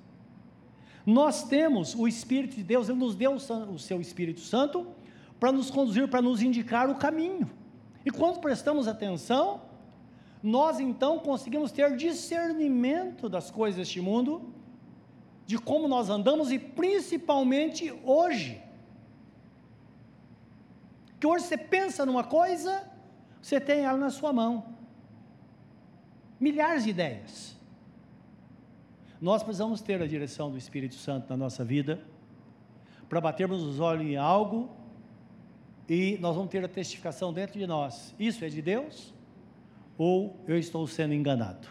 Nós 1.05 1.45
temos 1.45 1.95
o 1.95 2.09
Espírito 2.09 2.57
de 2.57 2.65
Deus, 2.65 2.89
Ele 2.89 2.99
nos 2.99 3.15
deu 3.15 3.35
o 3.35 3.79
seu 3.79 4.01
Espírito 4.01 4.41
Santo 4.41 4.89
para 5.39 5.53
nos 5.53 5.71
conduzir, 5.71 6.09
para 6.09 6.21
nos 6.21 6.43
indicar 6.43 6.91
o 6.91 6.97
caminho. 6.97 7.49
E 8.05 8.11
quando 8.11 8.41
prestamos 8.41 8.89
atenção, 8.89 9.63
nós 10.43 10.81
então 10.81 11.19
conseguimos 11.19 11.71
ter 11.71 11.97
discernimento 11.97 13.29
das 13.29 13.51
coisas 13.51 13.79
deste 13.79 14.01
mundo 14.01 14.53
de 15.47 15.59
como 15.59 15.87
nós 15.87 16.11
andamos 16.11 16.51
e 16.51 16.59
principalmente 16.59 17.93
hoje. 18.05 18.61
Que 21.21 21.27
hoje 21.27 21.45
você 21.45 21.57
pensa 21.57 22.05
numa 22.05 22.25
coisa, 22.25 22.85
você 23.41 23.61
tem 23.61 23.85
ela 23.85 23.97
na 23.97 24.11
sua 24.11 24.33
mão. 24.33 24.76
Milhares 26.39 26.85
de 26.85 26.91
ideias. 26.91 27.57
Nós 29.21 29.43
precisamos 29.43 29.81
ter 29.81 30.03
a 30.03 30.07
direção 30.07 30.51
do 30.51 30.59
Espírito 30.59 30.95
Santo 30.95 31.29
na 31.31 31.37
nossa 31.37 31.65
vida, 31.65 32.03
para 33.09 33.21
batermos 33.21 33.63
os 33.63 33.81
olhos 33.81 34.05
em 34.05 34.17
algo 34.17 34.71
e 35.89 36.19
nós 36.21 36.35
vamos 36.35 36.51
ter 36.51 36.65
a 36.65 36.69
testificação 36.69 37.33
dentro 37.33 37.59
de 37.59 37.67
nós: 37.67 38.15
isso 38.19 38.45
é 38.45 38.49
de 38.49 38.61
Deus 38.61 39.15
ou 39.97 40.39
eu 40.47 40.59
estou 40.59 40.87
sendo 40.87 41.15
enganado? 41.15 41.69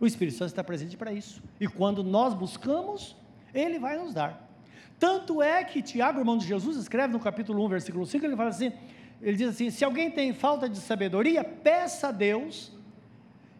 O 0.00 0.06
Espírito 0.06 0.36
Santo 0.36 0.48
está 0.48 0.64
presente 0.64 0.96
para 0.96 1.12
isso. 1.12 1.42
E 1.60 1.68
quando 1.68 2.02
nós 2.02 2.34
buscamos, 2.34 3.16
ele 3.54 3.78
vai 3.78 3.96
nos 3.96 4.12
dar. 4.12 4.50
Tanto 4.98 5.40
é 5.40 5.62
que 5.62 5.80
Tiago, 5.80 6.18
irmão 6.18 6.36
de 6.36 6.46
Jesus, 6.46 6.76
escreve 6.76 7.12
no 7.12 7.20
capítulo 7.20 7.64
1, 7.64 7.68
versículo 7.68 8.04
5, 8.04 8.26
ele 8.26 8.36
fala 8.36 8.50
assim: 8.50 8.72
ele 9.20 9.36
diz 9.36 9.48
assim: 9.48 9.70
se 9.70 9.84
alguém 9.84 10.10
tem 10.10 10.34
falta 10.34 10.68
de 10.68 10.78
sabedoria, 10.78 11.44
peça 11.44 12.08
a 12.08 12.12
Deus, 12.12 12.72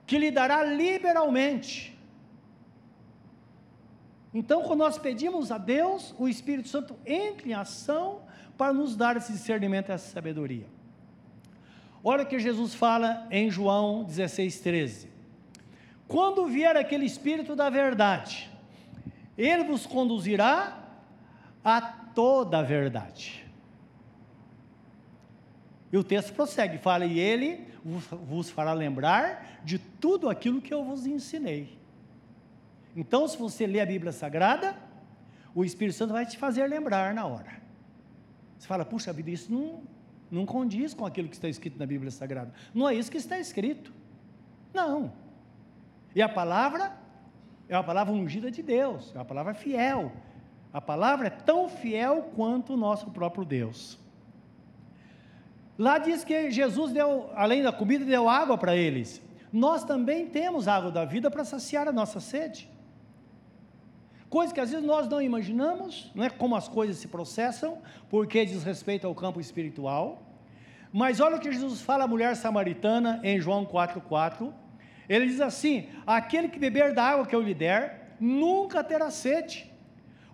que 0.07 0.19
lhe 0.19 0.31
dará 0.31 0.63
liberalmente. 0.65 1.97
Então, 4.35 4.63
quando 4.63 4.81
nós 4.81 4.99
pedimos 4.99 5.53
a 5.53 5.59
Deus, 5.59 6.15
o 6.19 6.29
Espírito 6.29 6.69
Santo 6.69 6.97
entra 7.05 7.49
em 7.49 7.53
ação 7.53 8.23
para 8.57 8.73
nos 8.73 8.97
dar 8.97 9.17
esse 9.17 9.33
discernimento, 9.33 9.91
essa 9.91 10.11
sabedoria. 10.11 10.67
Olha 12.03 12.25
o 12.25 12.27
que 12.27 12.39
Jesus 12.39 12.75
fala 12.75 13.27
em 13.31 13.51
João 13.51 14.05
16, 14.05 14.61
13. 14.61 15.09
Quando 16.09 16.47
vier 16.47 16.77
aquele 16.77 17.05
Espírito 17.05 17.55
da 17.55 17.71
verdade, 17.71 18.51
ele 19.37 19.65
vos 19.65 19.87
conduzirá 19.87 20.79
a 21.65 21.81
toda 21.81 22.59
a 22.59 22.63
verdade. 22.63 23.47
E 25.93 25.97
o 25.97 26.03
texto 26.03 26.33
prossegue, 26.33 26.79
fala, 26.79 27.05
e 27.05 27.19
ele 27.19 27.72
vos 27.85 28.51
fará 28.51 28.73
lembrar 28.73 29.61
de 29.65 29.79
tudo 29.79 30.29
aquilo 30.29 30.61
que 30.61 30.73
eu 30.73 30.85
vos 30.85 31.07
ensinei. 31.07 31.79
Então, 32.95 33.27
se 33.27 33.37
você 33.37 33.67
lê 33.67 33.81
a 33.81 33.87
Bíblia 33.87 34.12
Sagrada, 34.12 34.77
o 35.55 35.65
Espírito 35.65 35.97
Santo 35.97 36.12
vai 36.12 36.27
te 36.27 36.37
fazer 36.37 36.67
lembrar 36.67 37.15
na 37.15 37.27
hora. 37.27 37.61
Você 38.59 38.67
fala, 38.67 38.85
puxa 38.85 39.12
vida, 39.12 39.31
isso 39.31 39.53
não, 39.53 39.83
não 40.31 40.47
condiz 40.47 40.95
com 40.95 41.05
aquilo 41.05 41.29
que 41.29 41.35
está 41.35 41.49
escrito 41.49 41.79
na 41.79 41.87
Bíblia 41.87 42.11
Sagrada. 42.11 42.53
Não 42.73 42.89
é 42.89 42.95
isso 42.95 43.11
que 43.11 43.17
está 43.17 43.39
escrito. 43.39 43.93
Não. 44.73 45.12
E 46.15 46.23
a 46.23 46.29
palavra 46.29 46.97
é 47.69 47.77
uma 47.77 47.85
palavra 47.85 48.12
ungida 48.12 48.51
de 48.51 48.62
Deus, 48.62 49.12
é 49.15 49.19
uma 49.19 49.25
palavra 49.25 49.55
fiel. 49.55 50.12
A 50.73 50.81
palavra 50.81 51.27
é 51.27 51.31
tão 51.31 51.69
fiel 51.69 52.31
quanto 52.35 52.75
o 52.75 52.77
nosso 52.77 53.11
próprio 53.11 53.45
Deus. 53.45 53.99
Lá 55.83 55.99
diz 55.99 56.23
que 56.23 56.49
Jesus 56.49 56.93
deu, 56.93 57.29
além 57.35 57.61
da 57.61 57.73
comida, 57.73 58.05
deu 58.05 58.29
água 58.29 58.57
para 58.57 58.77
eles. 58.77 59.21
Nós 59.53 59.83
também 59.83 60.27
temos 60.27 60.69
água 60.69 60.93
da 60.93 61.05
vida 61.05 61.29
para 61.29 61.45
saciar 61.45 61.89
a 61.89 61.93
nossa 61.93 62.21
sede. 62.21 62.71
Coisa 64.31 64.55
que 64.55 64.61
às 64.61 64.71
vezes 64.71 64.87
nós 64.87 65.09
não 65.09 65.21
imaginamos, 65.21 66.09
não 66.15 66.23
é 66.23 66.31
como 66.31 66.55
as 66.55 66.69
coisas 66.69 66.99
se 66.99 67.09
processam, 67.09 67.79
porque 68.09 68.47
diz 68.47 68.62
respeito 68.62 69.09
ao 69.09 69.15
campo 69.23 69.41
espiritual. 69.41 70.23
Mas 70.93 71.19
olha 71.19 71.35
o 71.35 71.41
que 71.41 71.51
Jesus 71.51 71.81
fala 71.81 72.05
à 72.05 72.07
mulher 72.07 72.37
samaritana 72.37 73.19
em 73.25 73.41
João 73.41 73.67
4,4. 73.67 74.53
Ele 75.09 75.27
diz 75.27 75.41
assim: 75.41 75.89
Aquele 76.07 76.49
que 76.49 76.61
beber 76.61 76.95
da 76.95 77.03
água 77.03 77.27
que 77.27 77.35
eu 77.35 77.43
lhe 77.43 77.55
der, 77.55 78.15
nunca 78.21 78.85
terá 78.85 79.11
sede, 79.11 79.69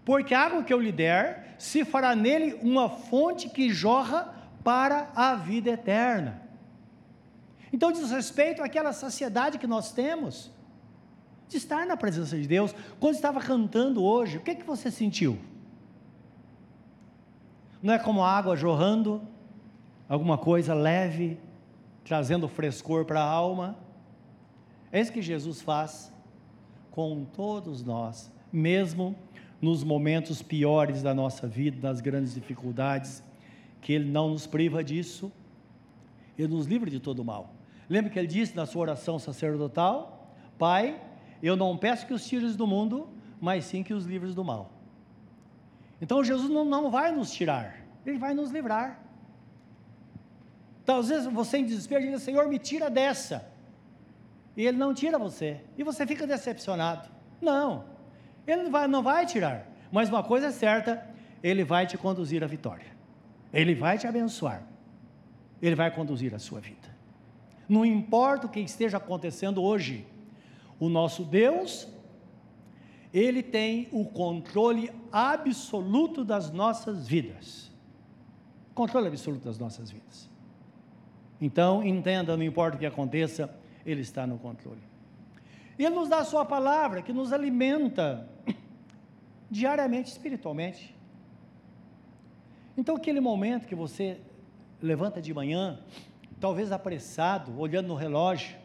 porque 0.04 0.34
a 0.34 0.40
água 0.42 0.62
que 0.62 0.74
eu 0.74 0.78
lhe 0.82 0.92
der 0.92 1.54
se 1.56 1.86
fará 1.86 2.14
nele 2.14 2.58
uma 2.60 2.90
fonte 2.90 3.48
que 3.48 3.70
jorra 3.70 4.36
para 4.62 5.10
a 5.14 5.34
vida 5.34 5.70
eterna. 5.70 6.42
Então 7.72 7.92
diz 7.92 8.10
respeito 8.10 8.62
àquela 8.62 8.92
saciedade 8.92 9.58
que 9.58 9.66
nós 9.66 9.92
temos 9.92 10.50
de 11.48 11.56
estar 11.56 11.86
na 11.86 11.96
presença 11.96 12.36
de 12.36 12.46
Deus. 12.46 12.74
Quando 13.00 13.14
estava 13.14 13.40
cantando 13.40 14.02
hoje, 14.02 14.36
o 14.38 14.40
que, 14.40 14.50
é 14.50 14.54
que 14.54 14.64
você 14.64 14.90
sentiu? 14.90 15.38
Não 17.82 17.94
é 17.94 17.98
como 17.98 18.24
água 18.24 18.56
jorrando, 18.56 19.22
alguma 20.08 20.36
coisa 20.36 20.74
leve, 20.74 21.38
trazendo 22.04 22.48
frescor 22.48 23.04
para 23.04 23.20
a 23.20 23.28
alma? 23.30 23.76
É 24.90 25.00
isso 25.00 25.12
que 25.12 25.22
Jesus 25.22 25.60
faz 25.62 26.12
com 26.90 27.24
todos 27.24 27.84
nós, 27.84 28.32
mesmo 28.52 29.14
nos 29.60 29.84
momentos 29.84 30.42
piores 30.42 31.02
da 31.02 31.14
nossa 31.14 31.46
vida, 31.46 31.86
nas 31.86 32.00
grandes 32.00 32.34
dificuldades, 32.34 33.22
que 33.80 33.92
Ele 33.92 34.10
não 34.10 34.30
nos 34.30 34.46
priva 34.46 34.82
disso, 34.82 35.32
Ele 36.38 36.48
nos 36.48 36.66
livra 36.66 36.90
de 36.90 37.00
todo 37.00 37.24
mal. 37.24 37.54
Lembra 37.88 38.10
que 38.10 38.18
Ele 38.18 38.28
disse 38.28 38.54
na 38.54 38.66
sua 38.66 38.82
oração 38.82 39.18
sacerdotal: 39.18 40.34
Pai, 40.58 41.00
eu 41.42 41.56
não 41.56 41.76
peço 41.76 42.06
que 42.06 42.12
os 42.12 42.26
tires 42.26 42.56
do 42.56 42.66
mundo, 42.66 43.08
mas 43.40 43.64
sim 43.64 43.82
que 43.82 43.94
os 43.94 44.04
livres 44.04 44.34
do 44.34 44.44
mal. 44.44 44.72
Então 46.00 46.22
Jesus 46.22 46.50
não, 46.50 46.64
não 46.64 46.90
vai 46.90 47.12
nos 47.12 47.30
tirar, 47.32 47.80
Ele 48.04 48.18
vai 48.18 48.34
nos 48.34 48.50
livrar. 48.50 49.02
Então, 50.82 51.00
às 51.00 51.10
vezes 51.10 51.30
você 51.30 51.58
em 51.58 51.66
desespero 51.66 52.02
diz, 52.02 52.22
Senhor, 52.22 52.48
me 52.48 52.58
tira 52.58 52.88
dessa. 52.88 53.46
E 54.56 54.66
Ele 54.66 54.78
não 54.78 54.94
tira 54.94 55.18
você. 55.18 55.60
E 55.76 55.84
você 55.84 56.06
fica 56.06 56.26
decepcionado. 56.26 57.10
Não, 57.42 57.84
Ele 58.46 58.62
não 58.62 58.70
vai, 58.70 58.88
não 58.88 59.02
vai 59.02 59.26
tirar. 59.26 59.66
Mas 59.92 60.08
uma 60.08 60.22
coisa 60.22 60.46
é 60.46 60.50
certa, 60.50 61.06
Ele 61.42 61.62
vai 61.62 61.86
te 61.86 61.98
conduzir 61.98 62.42
à 62.42 62.46
vitória. 62.46 62.97
Ele 63.52 63.74
vai 63.74 63.98
te 63.98 64.06
abençoar. 64.06 64.62
Ele 65.60 65.74
vai 65.74 65.90
conduzir 65.90 66.34
a 66.34 66.38
sua 66.38 66.60
vida. 66.60 66.88
Não 67.68 67.84
importa 67.84 68.46
o 68.46 68.50
que 68.50 68.60
esteja 68.60 68.96
acontecendo 68.96 69.62
hoje, 69.62 70.06
o 70.80 70.88
nosso 70.88 71.24
Deus, 71.24 71.88
Ele 73.12 73.42
tem 73.42 73.88
o 73.92 74.04
controle 74.04 74.90
absoluto 75.12 76.24
das 76.24 76.50
nossas 76.50 77.06
vidas. 77.06 77.70
Controle 78.74 79.08
absoluto 79.08 79.44
das 79.44 79.58
nossas 79.58 79.90
vidas. 79.90 80.30
Então, 81.40 81.84
entenda, 81.84 82.36
não 82.36 82.44
importa 82.44 82.76
o 82.76 82.80
que 82.80 82.86
aconteça, 82.86 83.54
Ele 83.84 84.00
está 84.00 84.26
no 84.26 84.38
controle. 84.38 84.82
Ele 85.78 85.90
nos 85.90 86.08
dá 86.08 86.18
a 86.18 86.24
Sua 86.24 86.44
palavra, 86.44 87.02
que 87.02 87.12
nos 87.12 87.32
alimenta 87.32 88.28
diariamente, 89.50 90.10
espiritualmente. 90.10 90.96
Então, 92.78 92.94
aquele 92.94 93.18
momento 93.18 93.66
que 93.66 93.74
você 93.74 94.20
levanta 94.80 95.20
de 95.20 95.34
manhã, 95.34 95.80
talvez 96.38 96.70
apressado, 96.70 97.58
olhando 97.58 97.88
no 97.88 97.96
relógio, 97.96 98.56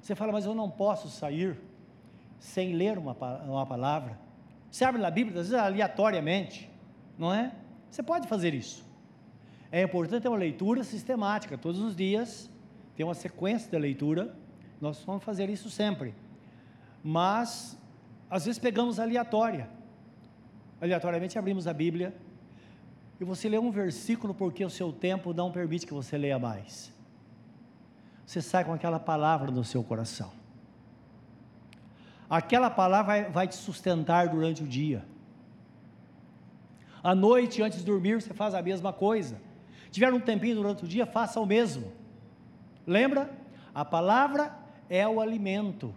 você 0.00 0.14
fala, 0.14 0.32
mas 0.32 0.46
eu 0.46 0.54
não 0.54 0.70
posso 0.70 1.10
sair 1.10 1.60
sem 2.38 2.72
ler 2.72 2.96
uma, 2.96 3.12
uma 3.44 3.66
palavra. 3.66 4.18
Você 4.70 4.86
abre 4.86 5.02
na 5.02 5.10
Bíblia, 5.10 5.38
às 5.38 5.50
vezes 5.50 5.62
aleatoriamente, 5.62 6.70
não 7.18 7.30
é? 7.30 7.52
Você 7.90 8.02
pode 8.02 8.26
fazer 8.26 8.54
isso. 8.54 8.86
É 9.70 9.82
importante 9.82 10.22
ter 10.22 10.28
uma 10.28 10.38
leitura 10.38 10.82
sistemática, 10.82 11.58
todos 11.58 11.82
os 11.82 11.94
dias, 11.94 12.50
ter 12.96 13.04
uma 13.04 13.12
sequência 13.12 13.70
de 13.70 13.78
leitura, 13.78 14.34
nós 14.80 15.04
vamos 15.04 15.22
fazer 15.24 15.50
isso 15.50 15.68
sempre. 15.68 16.14
Mas, 17.04 17.78
às 18.30 18.46
vezes 18.46 18.58
pegamos 18.58 18.98
aleatória. 18.98 19.68
Aleatoriamente 20.80 21.38
abrimos 21.38 21.66
a 21.66 21.74
Bíblia 21.74 22.14
e 23.22 23.24
você 23.24 23.48
lê 23.48 23.58
um 23.58 23.70
versículo 23.70 24.34
porque 24.34 24.64
o 24.64 24.70
seu 24.70 24.92
tempo 24.92 25.32
não 25.32 25.50
permite 25.50 25.86
que 25.86 25.94
você 25.94 26.18
leia 26.18 26.38
mais 26.38 26.92
você 28.32 28.40
sai 28.40 28.64
com 28.64 28.72
aquela 28.72 28.98
palavra 28.98 29.50
no 29.50 29.62
seu 29.62 29.84
coração. 29.84 30.32
Aquela 32.30 32.70
palavra 32.70 33.06
vai, 33.06 33.30
vai 33.30 33.48
te 33.48 33.54
sustentar 33.54 34.28
durante 34.28 34.62
o 34.62 34.66
dia. 34.66 35.04
À 37.02 37.14
noite, 37.14 37.62
antes 37.62 37.80
de 37.80 37.84
dormir, 37.84 38.22
você 38.22 38.32
faz 38.32 38.54
a 38.54 38.62
mesma 38.62 38.90
coisa. 38.90 39.38
Tiver 39.90 40.10
um 40.14 40.20
tempinho 40.20 40.56
durante 40.56 40.84
o 40.84 40.88
dia, 40.88 41.04
faça 41.04 41.40
o 41.40 41.44
mesmo. 41.44 41.92
Lembra? 42.86 43.30
A 43.74 43.84
palavra 43.84 44.56
é 44.88 45.06
o 45.06 45.20
alimento. 45.20 45.94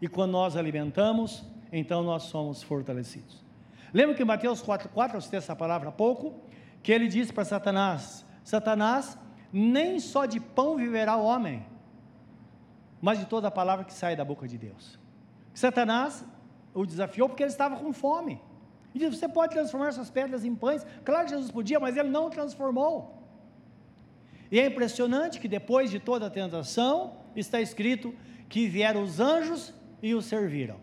E 0.00 0.08
quando 0.08 0.30
nós 0.30 0.56
alimentamos, 0.56 1.44
então 1.70 2.02
nós 2.02 2.22
somos 2.24 2.62
fortalecidos. 2.62 3.44
Lembra 3.92 4.14
que 4.14 4.22
em 4.22 4.26
Mateus 4.26 4.62
4,4, 4.62 5.14
eu 5.14 5.20
citei 5.20 5.38
essa 5.38 5.54
palavra 5.54 5.90
há 5.90 5.92
pouco, 5.92 6.40
que 6.82 6.90
ele 6.90 7.08
disse 7.08 7.32
para 7.32 7.44
Satanás: 7.44 8.24
Satanás, 8.42 9.18
nem 9.52 10.00
só 10.00 10.26
de 10.26 10.40
pão 10.40 10.76
viverá 10.76 11.16
o 11.16 11.24
homem, 11.24 11.66
mas 13.00 13.18
de 13.18 13.26
toda 13.26 13.48
a 13.48 13.50
palavra 13.50 13.84
que 13.84 13.92
sai 13.92 14.16
da 14.16 14.24
boca 14.24 14.48
de 14.48 14.56
Deus. 14.56 14.98
Satanás 15.52 16.24
o 16.74 16.86
desafiou 16.86 17.28
porque 17.28 17.42
ele 17.42 17.50
estava 17.50 17.76
com 17.76 17.92
fome. 17.92 18.40
E 18.94 18.98
disse: 18.98 19.16
Você 19.16 19.28
pode 19.28 19.52
transformar 19.52 19.88
essas 19.88 20.10
pedras 20.10 20.44
em 20.44 20.54
pães? 20.54 20.86
Claro 21.04 21.24
que 21.24 21.30
Jesus 21.30 21.50
podia, 21.50 21.78
mas 21.78 21.96
ele 21.96 22.08
não 22.08 22.30
transformou. 22.30 23.22
E 24.50 24.60
é 24.60 24.66
impressionante 24.66 25.40
que 25.40 25.48
depois 25.48 25.90
de 25.90 25.98
toda 25.98 26.26
a 26.26 26.30
tentação, 26.30 27.16
está 27.34 27.60
escrito 27.60 28.14
que 28.48 28.68
vieram 28.68 29.02
os 29.02 29.18
anjos 29.18 29.72
e 30.02 30.14
o 30.14 30.20
serviram. 30.20 30.76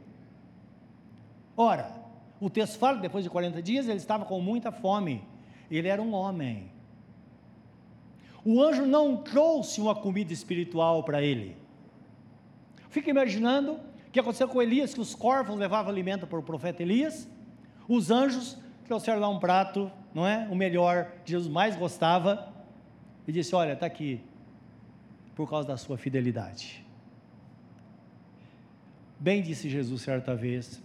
Ora, 1.55 1.98
o 2.39 2.49
texto 2.49 2.77
fala 2.77 2.97
que 2.97 3.01
depois 3.01 3.23
de 3.23 3.29
40 3.29 3.61
dias 3.61 3.87
ele 3.87 3.97
estava 3.97 4.25
com 4.25 4.39
muita 4.39 4.71
fome. 4.71 5.23
Ele 5.69 5.87
era 5.87 6.01
um 6.01 6.13
homem. 6.13 6.71
O 8.43 8.61
anjo 8.61 8.85
não 8.85 9.17
trouxe 9.17 9.81
uma 9.81 9.93
comida 9.93 10.31
espiritual 10.31 11.03
para 11.03 11.21
ele. 11.21 11.57
Fica 12.89 13.09
imaginando 13.09 13.73
o 13.73 14.11
que 14.11 14.19
aconteceu 14.19 14.47
com 14.47 14.61
Elias, 14.61 14.93
que 14.93 15.01
os 15.01 15.13
corvos 15.13 15.55
levavam 15.55 15.91
alimento 15.91 16.25
para 16.25 16.39
o 16.39 16.43
profeta 16.43 16.81
Elias, 16.81 17.29
os 17.87 18.09
anjos 18.09 18.57
trouxeram 18.85 19.19
lá 19.19 19.29
um 19.29 19.39
prato, 19.39 19.91
não 20.13 20.25
é? 20.25 20.47
O 20.49 20.55
melhor 20.55 21.11
que 21.23 21.31
Jesus 21.31 21.51
mais 21.51 21.75
gostava, 21.75 22.51
e 23.27 23.31
disse: 23.31 23.53
Olha, 23.53 23.73
está 23.73 23.85
aqui, 23.85 24.21
por 25.35 25.47
causa 25.47 25.67
da 25.67 25.77
sua 25.77 25.97
fidelidade. 25.97 26.83
Bem 29.19 29.41
disse 29.43 29.69
Jesus 29.69 30.01
certa 30.01 30.35
vez: 30.35 30.81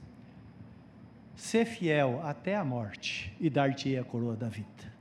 Ser 1.37 1.65
fiel 1.65 2.21
até 2.23 2.57
a 2.57 2.65
morte, 2.65 3.35
e 3.41 3.51
dar-te 3.51 3.97
a 3.97 4.05
coroa 4.05 4.37
da 4.37 4.49
vida. 4.49 4.93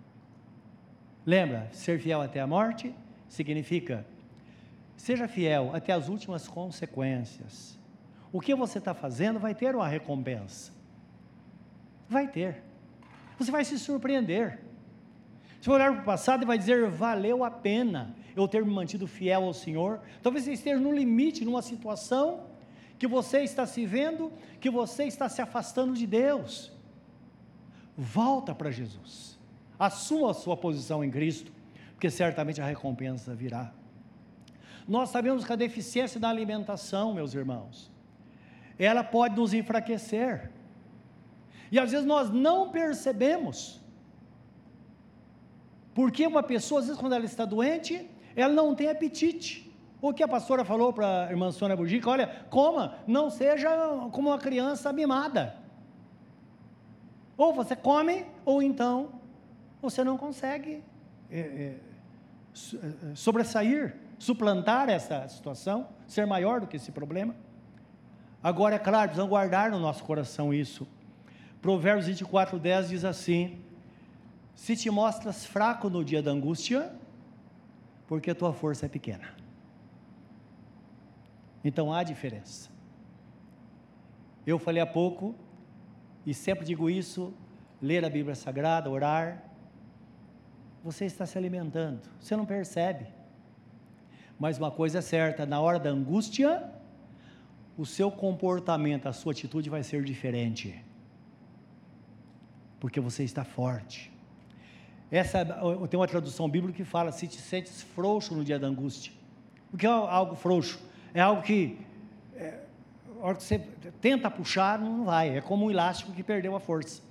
Lembra, 1.25 1.69
ser 1.71 1.99
fiel 1.99 2.21
até 2.21 2.39
a 2.39 2.47
morte 2.47 2.93
significa 3.29 4.05
seja 4.95 5.27
fiel 5.27 5.71
até 5.73 5.91
as 5.91 6.07
últimas 6.07 6.47
consequências. 6.47 7.77
O 8.31 8.39
que 8.39 8.55
você 8.55 8.77
está 8.77 8.93
fazendo 8.93 9.39
vai 9.39 9.53
ter 9.53 9.75
uma 9.75 9.87
recompensa. 9.87 10.71
Vai 12.07 12.27
ter. 12.27 12.63
Você 13.37 13.51
vai 13.51 13.65
se 13.65 13.77
surpreender. 13.77 14.59
Você 15.59 15.69
vai 15.69 15.75
olhar 15.79 15.93
para 15.93 16.01
o 16.01 16.05
passado 16.05 16.43
e 16.43 16.45
vai 16.45 16.57
dizer: 16.57 16.89
valeu 16.89 17.43
a 17.43 17.51
pena 17.51 18.15
eu 18.35 18.47
ter 18.47 18.65
me 18.65 18.71
mantido 18.71 19.07
fiel 19.07 19.43
ao 19.43 19.53
Senhor. 19.53 19.99
Talvez 20.21 20.45
você 20.45 20.53
esteja 20.53 20.79
no 20.79 20.91
limite, 20.91 21.45
numa 21.45 21.61
situação 21.61 22.45
que 22.97 23.07
você 23.07 23.39
está 23.39 23.65
se 23.65 23.85
vendo, 23.85 24.31
que 24.59 24.69
você 24.69 25.03
está 25.05 25.27
se 25.27 25.41
afastando 25.41 25.93
de 25.93 26.07
Deus. 26.07 26.71
Volta 27.97 28.55
para 28.55 28.71
Jesus 28.71 29.33
assuma 29.85 30.31
a 30.31 30.33
sua 30.33 30.55
posição 30.55 31.03
em 31.03 31.11
Cristo, 31.11 31.51
porque 31.91 32.09
certamente 32.09 32.61
a 32.61 32.65
recompensa 32.65 33.33
virá. 33.35 33.71
Nós 34.87 35.09
sabemos 35.09 35.43
que 35.43 35.53
a 35.53 35.55
deficiência 35.55 36.19
da 36.19 36.29
alimentação, 36.29 37.13
meus 37.13 37.33
irmãos, 37.33 37.91
ela 38.77 39.03
pode 39.03 39.35
nos 39.35 39.53
enfraquecer. 39.53 40.51
E 41.71 41.79
às 41.79 41.91
vezes 41.91 42.05
nós 42.05 42.29
não 42.29 42.69
percebemos. 42.69 43.81
Porque 45.93 46.25
uma 46.25 46.43
pessoa, 46.43 46.81
às 46.81 46.87
vezes, 46.87 46.99
quando 46.99 47.13
ela 47.13 47.25
está 47.25 47.45
doente, 47.45 48.09
ela 48.35 48.53
não 48.53 48.75
tem 48.75 48.89
apetite. 48.89 49.71
O 50.03 50.13
que 50.13 50.21
a 50.21 50.27
pastora 50.27 50.65
falou 50.65 50.91
para 50.91 51.27
a 51.27 51.31
irmã 51.31 51.49
Sônia 51.49 51.77
Bugica, 51.77 52.09
olha, 52.09 52.27
coma, 52.49 52.95
não 53.07 53.29
seja 53.29 53.69
como 54.11 54.31
uma 54.31 54.37
criança 54.37 54.91
mimada. 54.91 55.55
Ou 57.37 57.53
você 57.53 57.73
come, 57.73 58.25
ou 58.43 58.61
então 58.61 59.13
você 59.81 60.03
não 60.03 60.17
consegue 60.17 60.83
é, 61.31 61.39
é, 61.39 61.75
sobressair, 63.15 63.95
suplantar 64.19 64.89
essa 64.89 65.25
situação, 65.29 65.87
ser 66.05 66.27
maior 66.27 66.59
do 66.59 66.67
que 66.67 66.75
esse 66.75 66.91
problema. 66.91 67.33
Agora, 68.43 68.75
é 68.75 68.79
claro, 68.79 69.07
precisamos 69.07 69.29
guardar 69.29 69.71
no 69.71 69.79
nosso 69.79 70.03
coração 70.03 70.53
isso. 70.53 70.85
Provérbios 71.61 72.07
24, 72.07 72.59
10 72.59 72.89
diz 72.89 73.05
assim: 73.05 73.57
Se 74.53 74.75
te 74.75 74.89
mostras 74.89 75.45
fraco 75.45 75.89
no 75.89 76.03
dia 76.03 76.21
da 76.21 76.31
angústia, 76.31 76.93
porque 78.05 78.31
a 78.31 78.35
tua 78.35 78.51
força 78.51 78.85
é 78.85 78.89
pequena. 78.89 79.41
Então 81.63 81.93
há 81.93 82.03
diferença. 82.03 82.69
Eu 84.45 84.59
falei 84.59 84.81
há 84.81 84.85
pouco, 84.85 85.33
e 86.25 86.33
sempre 86.33 86.65
digo 86.65 86.89
isso: 86.89 87.33
ler 87.81 88.03
a 88.03 88.09
Bíblia 88.09 88.35
Sagrada, 88.35 88.89
orar. 88.89 89.43
Você 90.83 91.05
está 91.05 91.25
se 91.25 91.37
alimentando, 91.37 92.01
você 92.19 92.35
não 92.35 92.45
percebe. 92.45 93.07
Mas 94.37 94.57
uma 94.57 94.71
coisa 94.71 94.99
é 94.99 95.01
certa: 95.01 95.45
na 95.45 95.61
hora 95.61 95.79
da 95.79 95.89
angústia, 95.89 96.69
o 97.77 97.85
seu 97.85 98.11
comportamento, 98.11 99.07
a 99.07 99.13
sua 99.13 99.31
atitude 99.31 99.69
vai 99.69 99.83
ser 99.83 100.03
diferente. 100.03 100.83
Porque 102.79 102.99
você 102.99 103.23
está 103.23 103.45
forte. 103.45 104.11
Essa 105.09 105.45
tem 105.89 105.97
uma 105.97 106.07
tradução 106.07 106.49
bíblica 106.49 106.75
que 106.75 106.83
fala: 106.83 107.11
se 107.13 107.27
te 107.27 107.37
sentes 107.37 107.81
frouxo 107.81 108.35
no 108.35 108.43
dia 108.43 108.59
da 108.59 108.67
angústia. 108.67 109.13
O 109.71 109.77
que 109.77 109.85
é 109.85 109.89
algo 109.89 110.35
frouxo? 110.35 110.79
É 111.13 111.21
algo 111.21 111.41
que, 111.41 111.77
é, 112.35 112.59
a 113.21 113.27
hora 113.27 113.35
que 113.35 113.43
você 113.43 113.59
tenta 114.01 114.29
puxar, 114.31 114.79
não 114.79 115.05
vai. 115.05 115.37
É 115.37 115.41
como 115.41 115.65
um 115.65 115.71
elástico 115.71 116.11
que 116.11 116.23
perdeu 116.23 116.55
a 116.55 116.59
força. 116.59 117.01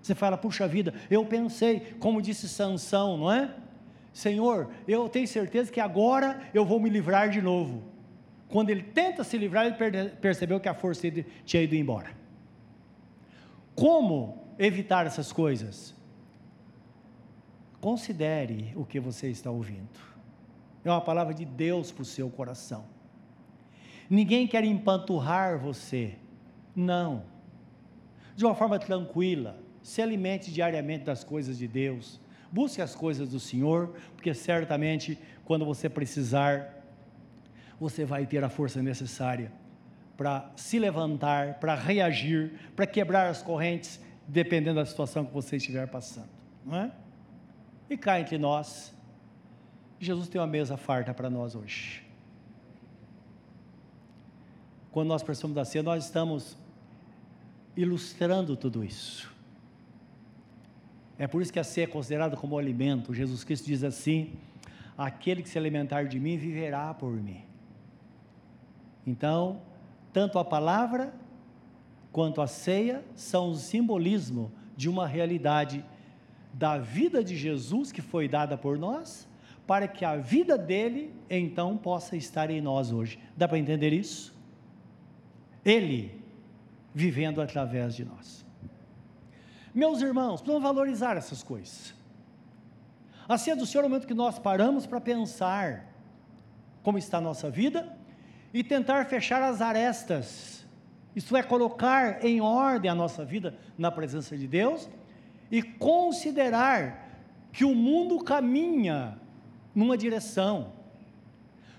Você 0.00 0.14
fala, 0.14 0.36
puxa 0.36 0.68
vida, 0.68 0.94
eu 1.10 1.24
pensei, 1.24 1.94
como 1.98 2.20
disse 2.20 2.48
Sansão, 2.48 3.16
não 3.16 3.32
é? 3.32 3.54
Senhor, 4.12 4.70
eu 4.86 5.08
tenho 5.08 5.26
certeza 5.26 5.72
que 5.72 5.80
agora 5.80 6.40
eu 6.52 6.64
vou 6.64 6.78
me 6.78 6.88
livrar 6.88 7.30
de 7.30 7.42
novo. 7.42 7.82
Quando 8.48 8.70
ele 8.70 8.82
tenta 8.82 9.24
se 9.24 9.36
livrar, 9.36 9.66
ele 9.66 10.10
percebeu 10.20 10.60
que 10.60 10.68
a 10.68 10.74
força 10.74 11.10
tinha 11.44 11.62
ido 11.62 11.74
embora. 11.74 12.10
Como 13.74 14.46
evitar 14.58 15.06
essas 15.06 15.32
coisas? 15.32 15.94
Considere 17.80 18.72
o 18.76 18.84
que 18.84 19.00
você 19.00 19.28
está 19.28 19.50
ouvindo. 19.50 20.13
É 20.84 20.90
uma 20.90 21.00
palavra 21.00 21.32
de 21.32 21.44
Deus 21.44 21.90
para 21.90 22.02
o 22.02 22.04
seu 22.04 22.28
coração. 22.28 22.84
Ninguém 24.08 24.46
quer 24.46 24.64
empanturrar 24.64 25.58
você. 25.58 26.16
Não. 26.76 27.24
De 28.36 28.44
uma 28.44 28.54
forma 28.54 28.78
tranquila. 28.78 29.58
Se 29.82 30.02
alimente 30.02 30.52
diariamente 30.52 31.04
das 31.04 31.24
coisas 31.24 31.58
de 31.58 31.66
Deus. 31.66 32.20
Busque 32.52 32.80
as 32.80 32.94
coisas 32.94 33.28
do 33.30 33.40
Senhor, 33.40 33.94
porque 34.14 34.32
certamente 34.32 35.18
quando 35.44 35.64
você 35.64 35.88
precisar, 35.88 36.84
você 37.80 38.04
vai 38.04 38.26
ter 38.26 38.44
a 38.44 38.48
força 38.48 38.82
necessária 38.82 39.52
para 40.16 40.52
se 40.56 40.78
levantar, 40.78 41.54
para 41.54 41.74
reagir, 41.74 42.52
para 42.76 42.86
quebrar 42.86 43.28
as 43.28 43.42
correntes, 43.42 44.00
dependendo 44.28 44.76
da 44.76 44.86
situação 44.86 45.24
que 45.24 45.32
você 45.32 45.56
estiver 45.56 45.88
passando, 45.88 46.28
não 46.64 46.76
é? 46.76 46.92
E 47.90 47.96
cá 47.96 48.20
entre 48.20 48.38
nós, 48.38 48.93
Jesus 50.04 50.28
tem 50.28 50.40
uma 50.40 50.46
mesa 50.46 50.76
farta 50.76 51.12
para 51.12 51.28
nós 51.30 51.54
hoje. 51.54 52.04
Quando 54.92 55.08
nós 55.08 55.22
pensamos 55.22 55.54
da 55.54 55.64
ceia, 55.64 55.82
nós 55.82 56.04
estamos 56.04 56.56
ilustrando 57.76 58.56
tudo 58.56 58.84
isso. 58.84 59.32
É 61.18 61.26
por 61.26 61.42
isso 61.42 61.52
que 61.52 61.58
a 61.58 61.64
ceia 61.64 61.84
é 61.84 61.88
considerada 61.88 62.36
como 62.36 62.58
alimento. 62.58 63.12
Jesus 63.14 63.42
Cristo 63.42 63.66
diz 63.66 63.82
assim: 63.82 64.34
aquele 64.96 65.42
que 65.42 65.48
se 65.48 65.58
alimentar 65.58 66.04
de 66.04 66.20
mim 66.20 66.36
viverá 66.36 66.92
por 66.94 67.12
mim. 67.12 67.42
Então, 69.06 69.60
tanto 70.12 70.38
a 70.38 70.44
palavra 70.44 71.12
quanto 72.12 72.40
a 72.40 72.46
ceia 72.46 73.04
são 73.16 73.50
um 73.50 73.54
simbolismo 73.54 74.52
de 74.76 74.88
uma 74.88 75.06
realidade 75.06 75.84
da 76.52 76.78
vida 76.78 77.22
de 77.22 77.36
Jesus 77.36 77.90
que 77.90 78.00
foi 78.00 78.28
dada 78.28 78.56
por 78.56 78.78
nós, 78.78 79.26
para 79.66 79.88
que 79.88 80.04
a 80.04 80.16
vida 80.16 80.58
dele 80.58 81.14
então 81.28 81.76
possa 81.76 82.16
estar 82.16 82.50
em 82.50 82.60
nós 82.60 82.92
hoje. 82.92 83.18
Dá 83.36 83.48
para 83.48 83.58
entender 83.58 83.92
isso? 83.92 84.34
Ele 85.64 86.22
vivendo 86.94 87.40
através 87.40 87.94
de 87.94 88.04
nós. 88.04 88.44
Meus 89.74 90.00
irmãos, 90.00 90.40
precisamos 90.40 90.62
valorizar 90.62 91.16
essas 91.16 91.42
coisas. 91.42 91.94
A 93.28 93.36
ceia 93.38 93.56
do 93.56 93.66
Senhor 93.66 93.82
é 93.82 93.86
o 93.86 93.90
momento 93.90 94.06
que 94.06 94.14
nós 94.14 94.38
paramos 94.38 94.86
para 94.86 95.00
pensar 95.00 95.86
como 96.82 96.98
está 96.98 97.18
a 97.18 97.20
nossa 97.20 97.50
vida 97.50 97.96
e 98.52 98.62
tentar 98.62 99.06
fechar 99.06 99.42
as 99.42 99.60
arestas, 99.60 100.64
isto 101.16 101.36
é, 101.36 101.42
colocar 101.42 102.24
em 102.24 102.40
ordem 102.40 102.90
a 102.90 102.94
nossa 102.94 103.24
vida 103.24 103.56
na 103.76 103.90
presença 103.90 104.36
de 104.36 104.46
Deus 104.46 104.88
e 105.50 105.62
considerar 105.62 107.18
que 107.50 107.64
o 107.64 107.74
mundo 107.74 108.22
caminha 108.22 109.18
numa 109.74 109.96
direção, 109.96 110.72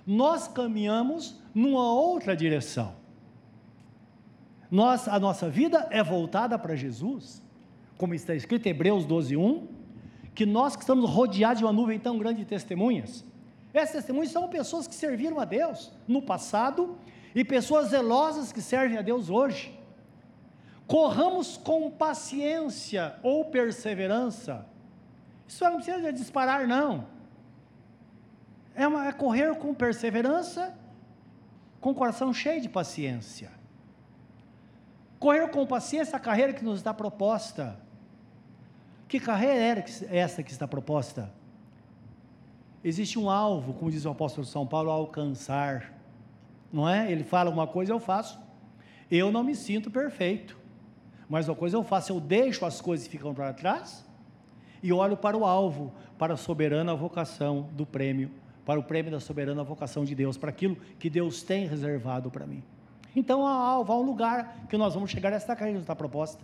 nós 0.06 0.48
caminhamos 0.48 1.40
numa 1.54 1.94
outra 1.94 2.36
direção. 2.36 2.96
Nós, 4.70 5.08
a 5.08 5.20
nossa 5.20 5.50
vida 5.50 5.88
é 5.90 6.04
voltada 6.04 6.60
para 6.60 6.76
Jesus, 6.76 7.42
como 7.98 8.14
está 8.14 8.36
escrito 8.36 8.66
em 8.66 8.72
Hebreus 8.72 9.06
12, 9.06 9.38
1, 9.38 9.68
que 10.34 10.46
nós 10.46 10.76
que 10.76 10.82
estamos 10.82 11.10
rodeados 11.10 11.60
de 11.60 11.66
uma 11.66 11.72
nuvem 11.72 11.98
tão 11.98 12.18
grande 12.18 12.40
de 12.40 12.46
testemunhas, 12.46 13.24
essas 13.74 13.96
testemunhas 13.96 14.32
são 14.32 14.48
pessoas 14.48 14.88
que 14.88 14.96
serviram 14.96 15.38
a 15.38 15.44
Deus 15.44 15.92
no 16.08 16.22
passado 16.22 16.98
e 17.36 17.44
pessoas 17.44 17.90
zelosas 17.90 18.54
que 18.54 18.62
servem 18.62 18.98
a 18.98 19.02
Deus 19.02 19.30
hoje. 19.30 19.78
Corramos 20.88 21.58
com 21.58 21.92
paciência 21.92 23.16
ou 23.22 23.44
perseverança. 23.44 24.66
Isso 25.46 25.64
não 25.66 25.76
precisa 25.76 26.14
disparar, 26.14 26.66
não. 26.66 27.06
É, 28.76 28.88
uma, 28.88 29.08
é 29.08 29.12
correr 29.12 29.56
com 29.56 29.74
perseverança, 29.74 30.78
com 31.80 31.92
o 31.92 31.96
coração 31.96 32.34
cheio 32.34 32.62
de 32.62 32.70
paciência. 32.70 33.52
Correr 35.18 35.48
com 35.50 35.66
paciência 35.66 36.18
a 36.18 36.20
carreira 36.20 36.54
que 36.54 36.64
nos 36.64 36.78
está 36.80 36.94
proposta. 36.94 37.80
Que 39.08 39.20
carreira 39.20 39.84
é 40.10 40.18
essa 40.18 40.44
que 40.44 40.52
está 40.52 40.68
proposta? 40.68 41.32
existe 42.88 43.18
um 43.18 43.32
alvo, 43.32 43.74
como 43.74 43.90
diz 43.90 44.06
o 44.06 44.10
apóstolo 44.12 44.46
São 44.46 44.66
Paulo, 44.68 44.92
a 44.92 44.94
alcançar. 44.94 45.92
Não 46.72 46.88
é? 46.88 47.12
Ele 47.12 47.24
fala 47.24 47.50
uma 47.50 47.66
coisa, 47.66 47.92
eu 47.92 48.00
faço. 48.00 48.40
Eu 49.10 49.32
não 49.32 49.44
me 49.44 49.56
sinto 49.56 49.90
perfeito. 49.90 50.56
Mas 51.28 51.50
uma 51.50 51.56
coisa 51.56 51.76
eu 51.76 51.84
faço, 51.84 52.12
eu 52.12 52.20
deixo 52.20 52.64
as 52.64 52.80
coisas 52.80 53.08
que 53.08 53.18
ficam 53.18 53.34
para 53.34 53.52
trás 53.52 54.06
e 54.84 54.94
olho 54.94 55.18
para 55.18 55.36
o 55.36 55.44
alvo, 55.44 55.92
para 56.16 56.36
a 56.36 56.38
soberana 56.38 56.94
vocação 56.94 57.68
do 57.74 57.88
prêmio, 57.88 58.30
para 58.66 58.80
o 58.80 58.84
prêmio 58.84 59.12
da 59.12 59.20
soberana 59.20 59.64
vocação 59.64 60.04
de 60.04 60.16
Deus, 60.16 60.38
para 60.38 60.50
aquilo 60.50 60.76
que 61.00 61.10
Deus 61.10 61.44
tem 61.44 61.68
reservado 61.68 62.32
para 62.32 62.46
mim. 62.46 62.64
Então 63.16 63.46
há 63.46 63.52
há 63.52 63.80
um 63.80 64.02
lugar 64.02 64.66
que 64.68 64.76
nós 64.76 64.94
vamos 64.94 65.12
chegar 65.12 65.32
a 65.32 65.36
esta 65.36 65.56
carreira 65.56 65.80
está 65.80 65.96
proposta. 65.96 66.44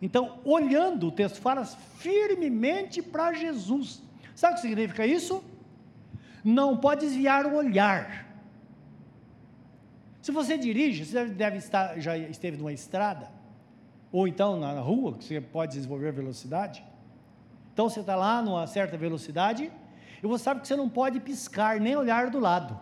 Então, 0.00 0.40
olhando, 0.44 1.06
o 1.06 1.12
texto 1.12 1.40
fala 1.40 1.64
firmemente 1.64 3.00
para 3.00 3.32
Jesus. 3.32 4.02
Sabe 4.34 4.54
o 4.54 4.56
que 4.56 4.62
significa 4.62 5.06
isso? 5.06 5.44
Não 6.42 6.76
pode 6.76 7.02
desviar 7.02 7.46
o 7.46 7.54
olhar. 7.54 8.26
Se 10.20 10.32
você 10.32 10.58
dirige, 10.58 11.04
você 11.04 11.26
deve 11.26 11.58
estar, 11.58 12.00
já 12.00 12.18
esteve 12.18 12.56
numa 12.56 12.72
estrada, 12.72 13.30
ou 14.10 14.26
então 14.26 14.58
na 14.58 14.72
rua, 14.80 15.14
que 15.14 15.24
você 15.24 15.40
pode 15.40 15.74
desenvolver 15.74 16.10
velocidade. 16.10 16.84
Então 17.72 17.88
você 17.88 18.00
está 18.00 18.16
lá 18.16 18.42
numa 18.42 18.66
certa 18.66 18.96
velocidade, 18.96 19.70
e 20.22 20.26
você 20.26 20.44
sabe 20.44 20.60
que 20.60 20.68
você 20.68 20.76
não 20.76 20.88
pode 20.88 21.18
piscar, 21.18 21.80
nem 21.80 21.96
olhar 21.96 22.30
do 22.30 22.38
lado. 22.38 22.78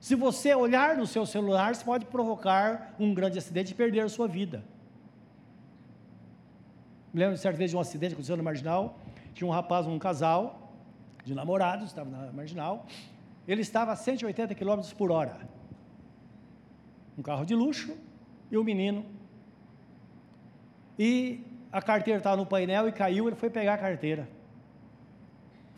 Se 0.00 0.14
você 0.14 0.54
olhar 0.54 0.96
no 0.96 1.06
seu 1.06 1.24
celular, 1.24 1.74
você 1.74 1.84
pode 1.84 2.06
provocar 2.06 2.94
um 2.98 3.14
grande 3.14 3.38
acidente 3.38 3.72
e 3.72 3.74
perder 3.74 4.00
a 4.00 4.08
sua 4.08 4.26
vida. 4.26 4.64
Me 7.12 7.20
lembro 7.20 7.36
certa 7.36 7.58
vez 7.58 7.70
de 7.70 7.76
um 7.76 7.80
acidente 7.80 8.10
que 8.10 8.14
aconteceu 8.14 8.36
no 8.36 8.42
Marginal, 8.42 8.98
Tinha 9.34 9.46
um 9.46 9.52
rapaz, 9.52 9.86
um 9.86 9.98
casal 9.98 10.74
de 11.24 11.34
namorados, 11.34 11.88
estava 11.88 12.10
na 12.10 12.32
marginal. 12.32 12.86
Ele 13.46 13.60
estava 13.60 13.92
a 13.92 13.96
180 13.96 14.54
km 14.54 14.80
por 14.96 15.12
hora. 15.12 15.36
Um 17.16 17.22
carro 17.22 17.44
de 17.44 17.54
luxo 17.54 17.96
e 18.50 18.56
o 18.56 18.62
um 18.62 18.64
menino. 18.64 19.04
E 20.98 21.44
a 21.70 21.80
carteira 21.80 22.18
estava 22.18 22.36
no 22.36 22.46
painel 22.46 22.88
e 22.88 22.92
caiu, 22.92 23.28
ele 23.28 23.36
foi 23.36 23.50
pegar 23.50 23.74
a 23.74 23.78
carteira. 23.78 24.28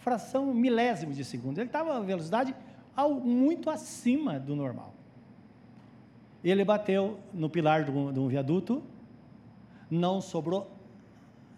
Fração 0.02 0.52
milésimo 0.52 1.12
de 1.12 1.24
segundo. 1.24 1.58
Ele 1.58 1.68
estava 1.68 1.96
a 1.96 2.00
velocidade 2.00 2.54
muito 3.24 3.70
acima 3.70 4.38
do 4.38 4.54
normal. 4.54 4.92
Ele 6.42 6.64
bateu 6.64 7.20
no 7.32 7.48
pilar 7.48 7.84
de 7.84 7.90
um, 7.90 8.12
de 8.12 8.18
um 8.18 8.26
viaduto, 8.26 8.82
não 9.88 10.20
sobrou 10.20 10.70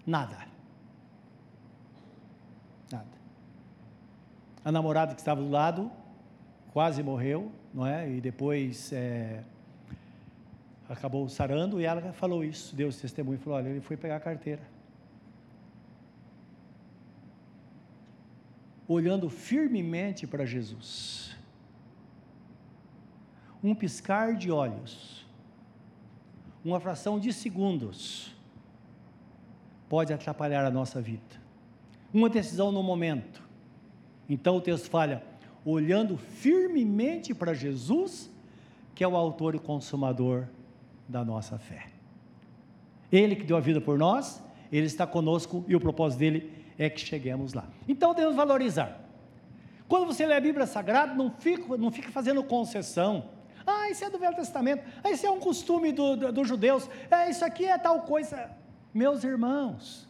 nada. 0.06 0.46
Nada. 2.92 3.06
A 4.62 4.70
namorada 4.70 5.14
que 5.14 5.20
estava 5.20 5.40
do 5.40 5.48
lado 5.48 5.90
quase 6.72 7.02
morreu, 7.02 7.50
não 7.72 7.86
é? 7.86 8.10
E 8.10 8.20
depois 8.20 8.92
é, 8.92 9.42
acabou 10.88 11.28
sarando 11.30 11.80
e 11.80 11.84
ela 11.84 12.12
falou 12.12 12.44
isso, 12.44 12.76
deu 12.76 12.90
esse 12.90 13.00
testemunho, 13.00 13.38
falou, 13.38 13.58
olha, 13.58 13.68
ele 13.68 13.80
foi 13.80 13.96
pegar 13.96 14.16
a 14.16 14.20
carteira. 14.20 14.73
Olhando 18.86 19.30
firmemente 19.30 20.26
para 20.26 20.44
Jesus 20.44 21.34
um 23.64 23.74
piscar 23.74 24.34
de 24.34 24.50
olhos, 24.50 25.24
uma 26.62 26.78
fração 26.78 27.18
de 27.18 27.32
segundos, 27.32 28.34
pode 29.88 30.12
atrapalhar 30.12 30.66
a 30.66 30.70
nossa 30.70 31.00
vida. 31.00 31.42
Uma 32.12 32.28
decisão 32.28 32.70
no 32.70 32.82
momento. 32.82 33.42
Então 34.28 34.58
o 34.58 34.60
texto 34.60 34.90
fala, 34.90 35.24
olhando 35.64 36.18
firmemente 36.18 37.34
para 37.34 37.54
Jesus, 37.54 38.30
que 38.94 39.02
é 39.02 39.08
o 39.08 39.16
autor 39.16 39.54
e 39.54 39.58
consumador 39.58 40.46
da 41.08 41.24
nossa 41.24 41.58
fé. 41.58 41.86
Ele 43.10 43.34
que 43.34 43.44
deu 43.44 43.56
a 43.56 43.60
vida 43.60 43.80
por 43.80 43.98
nós, 43.98 44.42
ele 44.70 44.86
está 44.86 45.06
conosco 45.06 45.64
e 45.66 45.74
o 45.74 45.80
propósito 45.80 46.18
dele 46.18 46.52
é 46.78 46.90
que 46.90 47.00
cheguemos 47.00 47.54
lá. 47.54 47.68
Então 47.88 48.14
devemos 48.14 48.36
valorizar. 48.36 49.00
Quando 49.88 50.06
você 50.06 50.26
lê 50.26 50.34
a 50.34 50.40
Bíblia 50.40 50.66
Sagrada, 50.66 51.14
não 51.14 51.30
fica, 51.30 51.76
não 51.76 51.90
fica 51.90 52.10
fazendo 52.10 52.42
concessão 52.42 53.28
ah, 53.66 53.88
isso 53.88 54.04
é 54.04 54.10
do 54.10 54.18
Velho 54.18 54.36
Testamento. 54.36 54.84
Ah, 55.02 55.10
isso 55.10 55.26
é 55.26 55.30
um 55.30 55.40
costume 55.40 55.90
dos 55.90 56.18
do, 56.18 56.32
do 56.32 56.44
judeus. 56.44 56.88
É, 57.10 57.30
isso 57.30 57.44
aqui 57.44 57.64
é 57.64 57.78
tal 57.78 58.02
coisa. 58.02 58.50
Meus 58.92 59.24
irmãos, 59.24 60.06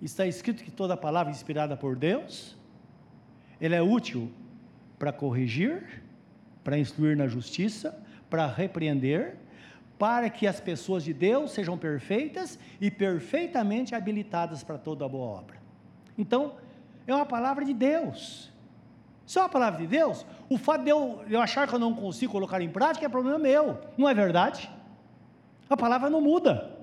está 0.00 0.26
escrito 0.26 0.64
que 0.64 0.70
toda 0.70 0.96
palavra 0.96 1.30
inspirada 1.30 1.76
por 1.76 1.94
Deus, 1.94 2.56
ela 3.60 3.76
é 3.76 3.82
útil 3.82 4.32
para 4.98 5.12
corrigir, 5.12 6.02
para 6.64 6.78
instruir 6.78 7.16
na 7.16 7.28
justiça, 7.28 8.02
para 8.30 8.46
repreender, 8.46 9.36
para 10.02 10.28
que 10.28 10.48
as 10.48 10.58
pessoas 10.58 11.04
de 11.04 11.14
Deus 11.14 11.52
sejam 11.52 11.78
perfeitas 11.78 12.58
e 12.80 12.90
perfeitamente 12.90 13.94
habilitadas 13.94 14.64
para 14.64 14.76
toda 14.76 15.08
boa 15.08 15.38
obra. 15.38 15.62
Então, 16.18 16.56
é 17.06 17.14
uma 17.14 17.24
palavra 17.24 17.64
de 17.64 17.72
Deus. 17.72 18.50
Se 19.24 19.38
é 19.38 19.42
uma 19.42 19.48
palavra 19.48 19.80
de 19.80 19.86
Deus, 19.86 20.26
o 20.50 20.58
fato 20.58 20.82
de 20.82 20.90
eu, 20.90 21.22
eu 21.30 21.40
achar 21.40 21.68
que 21.68 21.74
eu 21.76 21.78
não 21.78 21.94
consigo 21.94 22.32
colocar 22.32 22.60
em 22.60 22.68
prática 22.68 23.06
é 23.06 23.08
problema 23.08 23.38
meu, 23.38 23.78
não 23.96 24.08
é 24.08 24.12
verdade? 24.12 24.68
A 25.70 25.76
palavra 25.76 26.10
não 26.10 26.20
muda. 26.20 26.76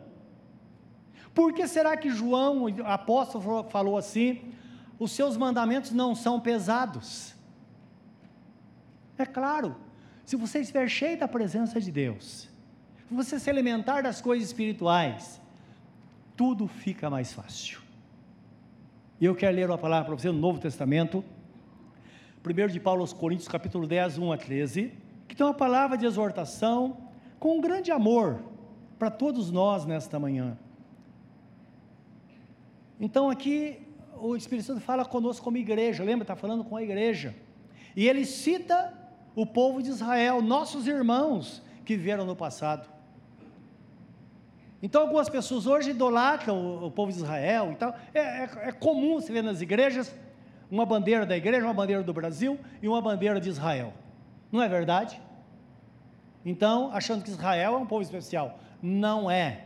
Por 1.33 1.51
que 1.51 1.67
será 1.67 1.97
que 1.97 2.09
João, 2.09 2.67
o 2.67 2.85
apóstolo, 2.85 3.65
falou 3.65 3.97
assim: 3.97 4.53
os 4.97 5.11
seus 5.11 5.35
mandamentos 5.35 5.91
não 5.91 6.15
são 6.15 6.39
pesados? 6.39 7.35
É 9.17 9.25
claro, 9.25 9.75
se 10.23 10.37
você 10.37 10.59
estiver 10.59 10.87
cheio 10.87 11.19
da 11.19 11.27
presença 11.27 11.81
de 11.81 11.91
Deus, 11.91 12.47
você 13.09 13.39
se 13.39 13.49
alimentar 13.49 14.01
das 14.01 14.21
coisas 14.21 14.47
espirituais, 14.47 15.41
tudo 16.35 16.67
fica 16.67 17.09
mais 17.09 17.33
fácil. 17.33 17.81
E 19.19 19.25
eu 19.25 19.35
quero 19.35 19.55
ler 19.55 19.67
uma 19.69 19.77
palavra 19.77 20.05
para 20.05 20.15
você 20.15 20.31
no 20.31 20.39
Novo 20.39 20.59
Testamento, 20.59 21.23
1 22.45 22.67
de 22.67 22.79
Paulo 22.79 23.01
aos 23.01 23.11
Coríntios, 23.11 23.47
capítulo 23.47 23.85
10, 23.85 24.17
1 24.17 24.31
a 24.31 24.37
13, 24.37 24.93
que 25.27 25.35
tem 25.35 25.45
uma 25.45 25.53
palavra 25.53 25.97
de 25.97 26.05
exortação 26.05 26.97
com 27.39 27.57
um 27.57 27.61
grande 27.61 27.91
amor 27.91 28.41
para 28.97 29.09
todos 29.09 29.51
nós 29.51 29.85
nesta 29.85 30.19
manhã. 30.19 30.57
Então 32.99 33.29
aqui 33.29 33.85
o 34.17 34.35
Espírito 34.35 34.67
Santo 34.67 34.81
fala 34.81 35.03
conosco 35.05 35.43
como 35.43 35.57
igreja, 35.57 36.03
lembra? 36.03 36.23
Está 36.23 36.35
falando 36.35 36.63
com 36.63 36.75
a 36.75 36.83
igreja. 36.83 37.35
E 37.95 38.07
ele 38.07 38.25
cita 38.25 38.93
o 39.35 39.45
povo 39.45 39.81
de 39.81 39.89
Israel, 39.89 40.41
nossos 40.41 40.87
irmãos 40.87 41.61
que 41.85 41.95
vieram 41.95 42.25
no 42.25 42.35
passado. 42.35 42.98
Então 44.81 45.01
algumas 45.01 45.29
pessoas 45.29 45.67
hoje 45.67 45.91
idolatram 45.91 46.83
o, 46.83 46.91
povo 46.91 47.11
de 47.11 47.17
Israel 47.17 47.71
e 47.71 47.75
tal. 47.75 47.93
É, 48.13 48.19
é, 48.19 48.49
é 48.69 48.71
comum 48.71 49.19
você 49.19 49.31
ver 49.31 49.43
nas 49.43 49.61
igrejas 49.61 50.15
uma 50.71 50.85
bandeira 50.85 51.25
da 51.25 51.35
igreja, 51.35 51.65
uma 51.65 51.73
bandeira 51.73 52.03
do 52.03 52.13
Brasil 52.13 52.57
e 52.81 52.87
uma 52.87 53.01
bandeira 53.01 53.39
de 53.39 53.49
Israel. 53.49 53.93
Não 54.51 54.61
é 54.61 54.69
verdade? 54.69 55.21
Então, 56.45 56.91
achando 56.93 57.23
que 57.23 57.29
Israel 57.29 57.73
é 57.73 57.77
um 57.77 57.85
povo 57.85 58.01
especial. 58.01 58.59
Não 58.81 59.29
é. 59.29 59.65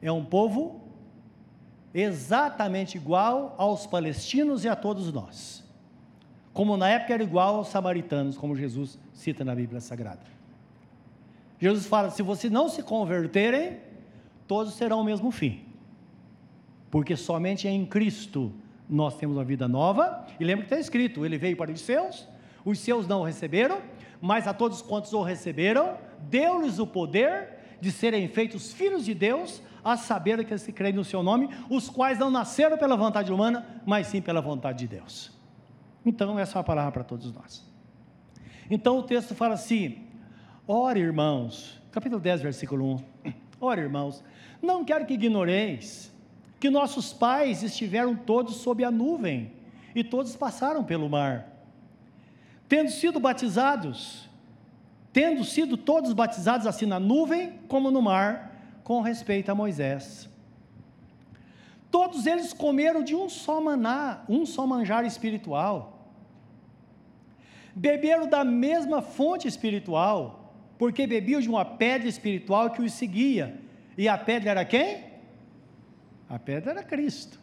É 0.00 0.12
um 0.12 0.24
povo 0.24 0.80
exatamente 1.92 2.96
igual 2.96 3.54
aos 3.58 3.86
palestinos 3.86 4.64
e 4.64 4.68
a 4.68 4.76
todos 4.76 5.12
nós. 5.12 5.64
Como 6.52 6.76
na 6.76 6.88
época 6.88 7.14
era 7.14 7.22
igual 7.22 7.56
aos 7.56 7.68
samaritanos, 7.68 8.36
como 8.36 8.54
Jesus 8.54 8.98
cita 9.12 9.44
na 9.44 9.54
Bíblia 9.54 9.80
Sagrada. 9.80 10.37
Jesus 11.60 11.86
fala: 11.86 12.10
se 12.10 12.22
vocês 12.22 12.52
não 12.52 12.68
se 12.68 12.82
converterem, 12.82 13.78
todos 14.46 14.76
terão 14.76 15.00
o 15.00 15.04
mesmo 15.04 15.30
fim. 15.30 15.64
Porque 16.90 17.16
somente 17.16 17.68
em 17.68 17.84
Cristo 17.84 18.52
nós 18.88 19.16
temos 19.16 19.36
uma 19.36 19.44
vida 19.44 19.68
nova, 19.68 20.26
e 20.40 20.44
lembra 20.44 20.64
que 20.64 20.72
está 20.72 20.80
escrito: 20.80 21.24
Ele 21.24 21.36
veio 21.36 21.56
para 21.56 21.70
os 21.70 21.80
seus, 21.80 22.26
os 22.64 22.78
seus 22.78 23.06
não 23.06 23.20
o 23.20 23.24
receberam, 23.24 23.80
mas 24.20 24.46
a 24.46 24.54
todos 24.54 24.80
quantos 24.80 25.12
o 25.12 25.22
receberam, 25.22 25.98
deu-lhes 26.30 26.78
o 26.78 26.86
poder 26.86 27.58
de 27.80 27.92
serem 27.92 28.26
feitos 28.28 28.72
filhos 28.72 29.04
de 29.04 29.14
Deus, 29.14 29.62
a 29.84 29.96
saber 29.96 30.44
que 30.44 30.58
se 30.58 30.72
creem 30.72 30.94
no 30.94 31.04
seu 31.04 31.22
nome, 31.22 31.48
os 31.70 31.88
quais 31.88 32.18
não 32.18 32.30
nasceram 32.30 32.76
pela 32.76 32.96
vontade 32.96 33.32
humana, 33.32 33.82
mas 33.86 34.08
sim 34.08 34.20
pela 34.20 34.40
vontade 34.40 34.80
de 34.80 34.88
Deus. 34.88 35.30
Então, 36.04 36.38
essa 36.38 36.54
é 36.54 36.56
uma 36.58 36.64
palavra 36.64 36.90
para 36.90 37.04
todos 37.04 37.32
nós. 37.32 37.64
Então, 38.70 38.98
o 38.98 39.02
texto 39.02 39.34
fala 39.34 39.54
assim: 39.54 40.07
Ora, 40.70 40.98
irmãos, 40.98 41.80
capítulo 41.90 42.20
10, 42.20 42.42
versículo 42.42 42.84
1. 43.24 43.32
Ora, 43.58 43.80
irmãos, 43.80 44.22
não 44.60 44.84
quero 44.84 45.06
que 45.06 45.14
ignoreis 45.14 46.12
que 46.60 46.68
nossos 46.68 47.10
pais 47.10 47.62
estiveram 47.62 48.14
todos 48.14 48.56
sob 48.56 48.84
a 48.84 48.90
nuvem 48.90 49.50
e 49.94 50.04
todos 50.04 50.36
passaram 50.36 50.84
pelo 50.84 51.08
mar. 51.08 51.48
Tendo 52.68 52.90
sido 52.90 53.18
batizados, 53.18 54.28
tendo 55.10 55.42
sido 55.42 55.78
todos 55.78 56.12
batizados 56.12 56.66
assim 56.66 56.84
na 56.84 57.00
nuvem 57.00 57.60
como 57.66 57.90
no 57.90 58.02
mar, 58.02 58.54
com 58.84 59.00
respeito 59.00 59.50
a 59.50 59.54
Moisés. 59.54 60.28
Todos 61.90 62.26
eles 62.26 62.52
comeram 62.52 63.02
de 63.02 63.16
um 63.16 63.30
só 63.30 63.58
maná, 63.58 64.22
um 64.28 64.44
só 64.44 64.66
manjar 64.66 65.06
espiritual. 65.06 66.10
Beberam 67.74 68.28
da 68.28 68.44
mesma 68.44 69.00
fonte 69.00 69.48
espiritual, 69.48 70.37
porque 70.78 71.06
bebiam 71.06 71.40
de 71.40 71.48
uma 71.48 71.64
pedra 71.64 72.08
espiritual 72.08 72.70
que 72.70 72.80
os 72.80 72.92
seguia. 72.92 73.60
E 73.96 74.08
a 74.08 74.16
pedra 74.16 74.50
era 74.50 74.64
quem? 74.64 75.04
A 76.28 76.38
pedra 76.38 76.70
era 76.70 76.82
Cristo. 76.84 77.40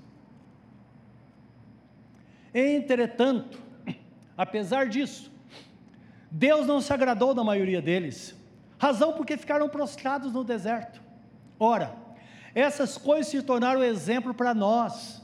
Entretanto, 2.54 3.62
apesar 4.38 4.88
disso, 4.88 5.30
Deus 6.32 6.66
não 6.66 6.80
se 6.80 6.94
agradou 6.94 7.34
da 7.34 7.44
maioria 7.44 7.82
deles, 7.82 8.34
razão 8.78 9.14
porque 9.14 9.36
ficaram 9.36 9.68
prostrados 9.68 10.32
no 10.32 10.44
deserto. 10.44 11.02
Ora, 11.60 11.94
essas 12.54 12.98
coisas 12.98 13.28
se 13.28 13.42
tornaram 13.42 13.84
exemplo 13.84 14.34
para 14.34 14.54
nós, 14.54 15.22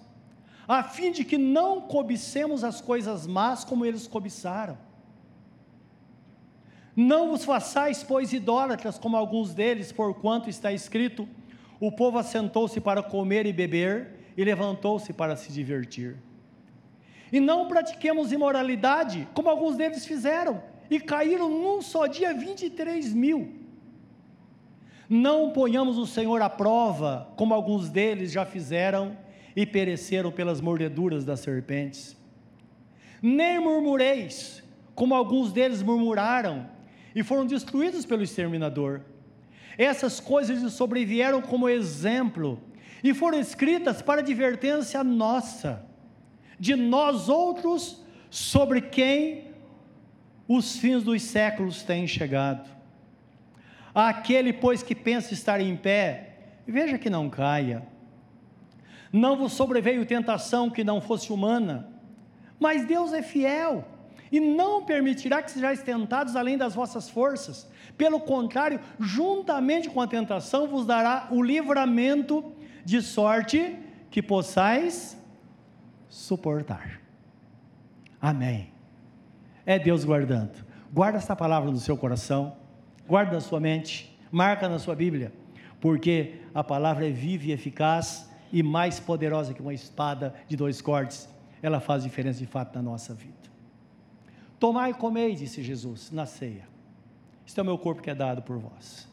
a 0.67 0.83
fim 0.83 1.11
de 1.11 1.23
que 1.23 1.37
não 1.37 1.81
cobicemos 1.81 2.63
as 2.63 2.81
coisas 2.81 3.25
más 3.25 3.63
como 3.63 3.85
eles 3.85 4.07
cobiçaram. 4.07 4.77
Não 7.01 7.31
vos 7.31 7.43
façais, 7.43 8.03
pois, 8.03 8.31
idólatras 8.31 8.99
como 8.99 9.17
alguns 9.17 9.55
deles, 9.55 9.91
porquanto 9.91 10.51
está 10.51 10.71
escrito: 10.71 11.27
o 11.79 11.91
povo 11.91 12.19
assentou-se 12.19 12.79
para 12.79 13.01
comer 13.01 13.47
e 13.47 13.51
beber 13.51 14.19
e 14.37 14.43
levantou-se 14.43 15.11
para 15.11 15.35
se 15.35 15.51
divertir. 15.51 16.17
E 17.33 17.39
não 17.39 17.67
pratiquemos 17.67 18.31
imoralidade, 18.31 19.27
como 19.33 19.49
alguns 19.49 19.77
deles 19.77 20.05
fizeram, 20.05 20.61
e 20.91 20.99
caíram 20.99 21.49
num 21.49 21.81
só 21.81 22.05
dia 22.05 22.35
23 22.35 23.11
mil. 23.15 23.51
Não 25.09 25.49
ponhamos 25.49 25.97
o 25.97 26.05
Senhor 26.05 26.39
à 26.39 26.51
prova, 26.51 27.33
como 27.35 27.55
alguns 27.55 27.89
deles 27.89 28.31
já 28.31 28.45
fizeram 28.45 29.17
e 29.55 29.65
pereceram 29.65 30.31
pelas 30.31 30.61
mordeduras 30.61 31.25
das 31.25 31.39
serpentes. 31.39 32.15
Nem 33.23 33.59
murmureis, 33.59 34.63
como 34.93 35.15
alguns 35.15 35.51
deles 35.51 35.81
murmuraram 35.81 36.79
e 37.15 37.23
foram 37.23 37.45
destruídos 37.45 38.05
pelo 38.05 38.23
exterminador. 38.23 39.01
Essas 39.77 40.19
coisas 40.19 40.61
lhes 40.61 40.73
sobrevieram 40.73 41.41
como 41.41 41.69
exemplo 41.69 42.61
e 43.03 43.13
foram 43.13 43.39
escritas 43.39 44.01
para 44.01 44.21
advertência 44.21 45.03
nossa, 45.03 45.85
de 46.59 46.75
nós 46.75 47.29
outros, 47.29 48.03
sobre 48.29 48.81
quem 48.81 49.51
os 50.47 50.77
fins 50.77 51.03
dos 51.03 51.21
séculos 51.21 51.83
têm 51.83 52.07
chegado. 52.07 52.69
Aquele, 53.93 54.53
pois, 54.53 54.81
que 54.81 54.95
pensa 54.95 55.33
estar 55.33 55.59
em 55.59 55.75
pé, 55.75 56.35
veja 56.65 56.97
que 56.97 57.09
não 57.09 57.29
caia. 57.29 57.83
Não 59.11 59.35
vos 59.35 59.51
sobreveio 59.51 60.05
tentação 60.05 60.69
que 60.69 60.83
não 60.83 61.01
fosse 61.01 61.33
humana, 61.33 61.89
mas 62.57 62.85
Deus 62.85 63.11
é 63.11 63.21
fiel 63.21 63.85
e 64.31 64.39
não 64.39 64.85
permitirá 64.85 65.41
que 65.41 65.51
sejais 65.51 65.83
tentados 65.83 66.35
além 66.35 66.57
das 66.57 66.73
vossas 66.73 67.09
forças. 67.09 67.69
Pelo 67.97 68.19
contrário, 68.19 68.79
juntamente 68.99 69.89
com 69.89 70.01
a 70.01 70.07
tentação, 70.07 70.67
vos 70.67 70.85
dará 70.85 71.27
o 71.31 71.41
livramento 71.43 72.53
de 72.85 73.01
sorte 73.01 73.77
que 74.09 74.21
possais 74.21 75.17
suportar. 76.09 77.01
Amém. 78.21 78.71
É 79.65 79.77
Deus 79.77 80.03
guardando. 80.03 80.65
Guarda 80.93 81.17
essa 81.17 81.35
palavra 81.35 81.71
no 81.71 81.77
seu 81.77 81.95
coração, 81.95 82.55
guarda 83.07 83.33
na 83.33 83.41
sua 83.41 83.59
mente, 83.59 84.17
marca 84.31 84.67
na 84.67 84.79
sua 84.79 84.95
Bíblia, 84.95 85.31
porque 85.79 86.41
a 86.53 86.63
palavra 86.63 87.07
é 87.07 87.11
viva 87.11 87.45
e 87.45 87.51
eficaz 87.51 88.29
e 88.51 88.61
mais 88.61 88.99
poderosa 88.99 89.53
que 89.53 89.61
uma 89.61 89.73
espada 89.73 90.35
de 90.47 90.57
dois 90.57 90.81
cortes. 90.81 91.29
Ela 91.61 91.79
faz 91.79 92.03
diferença 92.03 92.39
de 92.39 92.45
fato 92.45 92.75
na 92.75 92.81
nossa 92.81 93.13
vida. 93.13 93.50
Tomai 94.61 94.91
e 94.91 94.93
comei, 94.93 95.33
disse 95.33 95.63
Jesus 95.63 96.11
na 96.11 96.27
ceia. 96.27 96.67
Isto 97.43 97.57
é 97.57 97.63
o 97.63 97.65
meu 97.65 97.79
corpo 97.79 97.99
que 97.99 98.11
é 98.11 98.13
dado 98.13 98.43
por 98.43 98.59
vós. 98.59 99.09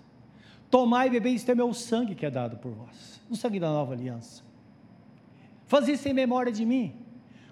Tomai 0.70 1.06
e 1.06 1.10
bebei, 1.10 1.32
isto 1.32 1.50
é 1.50 1.54
meu 1.54 1.72
sangue 1.72 2.14
que 2.14 2.26
é 2.26 2.30
dado 2.30 2.58
por 2.58 2.70
vós. 2.70 3.18
O 3.30 3.34
sangue 3.34 3.58
da 3.58 3.70
nova 3.70 3.94
aliança. 3.94 4.44
Faz 5.66 5.88
isso 5.88 6.06
em 6.06 6.12
memória 6.12 6.52
de 6.52 6.66
mim. 6.66 6.94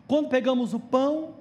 Quando 0.06 0.28
pegamos 0.28 0.74
o 0.74 0.78
pão, 0.78 1.36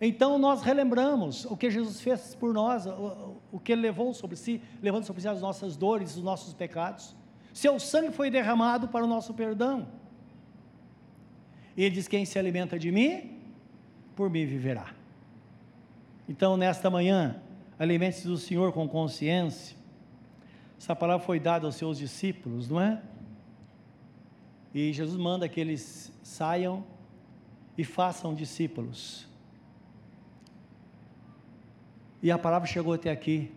então 0.00 0.38
nós 0.38 0.62
relembramos 0.62 1.44
o 1.44 1.54
que 1.54 1.70
Jesus 1.70 2.00
fez 2.00 2.34
por 2.34 2.54
nós, 2.54 2.86
o, 2.86 3.36
o 3.52 3.60
que 3.60 3.72
ele 3.72 3.82
levou 3.82 4.14
sobre 4.14 4.34
si, 4.34 4.62
levando 4.80 5.04
sobre 5.04 5.20
si 5.20 5.28
as 5.28 5.42
nossas 5.42 5.76
dores, 5.76 6.16
os 6.16 6.22
nossos 6.22 6.54
pecados. 6.54 7.14
Seu 7.52 7.78
sangue 7.78 8.12
foi 8.12 8.30
derramado 8.30 8.88
para 8.88 9.04
o 9.04 9.06
nosso 9.06 9.34
perdão. 9.34 9.86
E 11.76 11.84
ele 11.84 11.94
diz: 11.94 12.08
Quem 12.08 12.24
se 12.24 12.38
alimenta 12.38 12.78
de 12.78 12.90
mim, 12.90 13.42
por 14.16 14.30
mim 14.30 14.46
viverá. 14.46 14.96
Então, 16.28 16.56
nesta 16.56 16.90
manhã, 16.90 17.40
alimente-se 17.78 18.26
do 18.26 18.36
Senhor 18.36 18.72
com 18.72 18.86
consciência. 18.86 19.76
Essa 20.78 20.94
palavra 20.94 21.24
foi 21.24 21.40
dada 21.40 21.66
aos 21.66 21.76
seus 21.76 21.96
discípulos, 21.96 22.68
não 22.68 22.80
é? 22.80 23.02
E 24.74 24.92
Jesus 24.92 25.16
manda 25.16 25.48
que 25.48 25.58
eles 25.58 26.12
saiam 26.22 26.84
e 27.76 27.82
façam 27.82 28.34
discípulos. 28.34 29.26
E 32.22 32.30
a 32.30 32.38
palavra 32.38 32.68
chegou 32.68 32.92
até 32.92 33.10
aqui. 33.10 33.50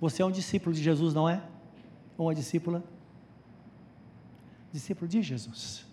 Você 0.00 0.22
é 0.22 0.24
um 0.24 0.30
discípulo 0.30 0.74
de 0.74 0.82
Jesus, 0.82 1.12
não 1.12 1.28
é? 1.28 1.42
Ou 2.16 2.26
uma 2.26 2.34
discípula? 2.34 2.82
Discípulo 4.72 5.06
de 5.06 5.20
Jesus. 5.22 5.84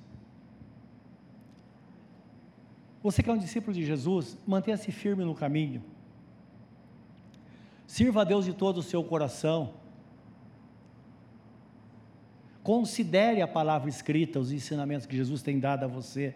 Você 3.02 3.22
que 3.22 3.30
é 3.30 3.34
um 3.34 3.38
discípulo 3.38 3.74
de 3.74 3.86
Jesus, 3.86 4.38
mantenha-se 4.48 4.92
firme 4.92 5.26
no 5.26 5.36
caminho. 5.36 5.84
Sirva 7.94 8.22
a 8.22 8.24
Deus 8.24 8.44
de 8.44 8.56
todo 8.56 8.80
o 8.80 8.82
seu 8.82 9.04
coração. 9.04 9.76
Considere 12.64 13.40
a 13.40 13.48
palavra 13.48 13.88
escrita, 13.88 14.40
os 14.40 14.52
ensinamentos 14.52 15.06
que 15.06 15.16
Jesus 15.16 15.44
tem 15.44 15.60
dado 15.60 15.84
a 15.84 15.88
você. 15.88 16.34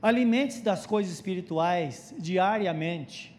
Alimente-se 0.00 0.62
das 0.62 0.86
coisas 0.86 1.12
espirituais 1.12 2.14
diariamente. 2.18 3.38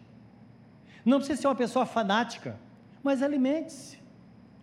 Não 1.03 1.17
precisa 1.17 1.41
ser 1.41 1.47
uma 1.47 1.56
pessoa 1.56 1.84
fanática, 1.84 2.60
mas 3.01 3.23
alimente-se. 3.23 3.97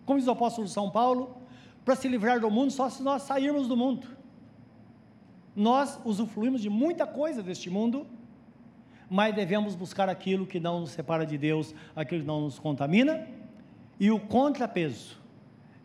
Como 0.05 0.17
diz 0.17 0.25
o 0.25 0.31
apóstolo 0.31 0.69
São 0.69 0.89
Paulo, 0.89 1.35
para 1.83 1.97
se 1.97 2.07
livrar 2.07 2.39
do 2.39 2.49
mundo, 2.49 2.71
só 2.71 2.89
se 2.89 3.03
nós 3.03 3.23
sairmos 3.23 3.67
do 3.67 3.75
mundo. 3.75 4.07
Nós 5.53 5.99
usufruímos 6.05 6.61
de 6.61 6.69
muita 6.69 7.05
coisa 7.05 7.43
deste 7.43 7.69
mundo, 7.69 8.07
mas 9.13 9.35
devemos 9.35 9.75
buscar 9.75 10.07
aquilo 10.07 10.47
que 10.47 10.57
não 10.57 10.79
nos 10.79 10.91
separa 10.91 11.25
de 11.25 11.37
Deus, 11.37 11.75
aquilo 11.93 12.21
que 12.21 12.27
não 12.27 12.39
nos 12.39 12.57
contamina, 12.57 13.27
e 13.99 14.09
o 14.09 14.17
contrapeso 14.17 15.19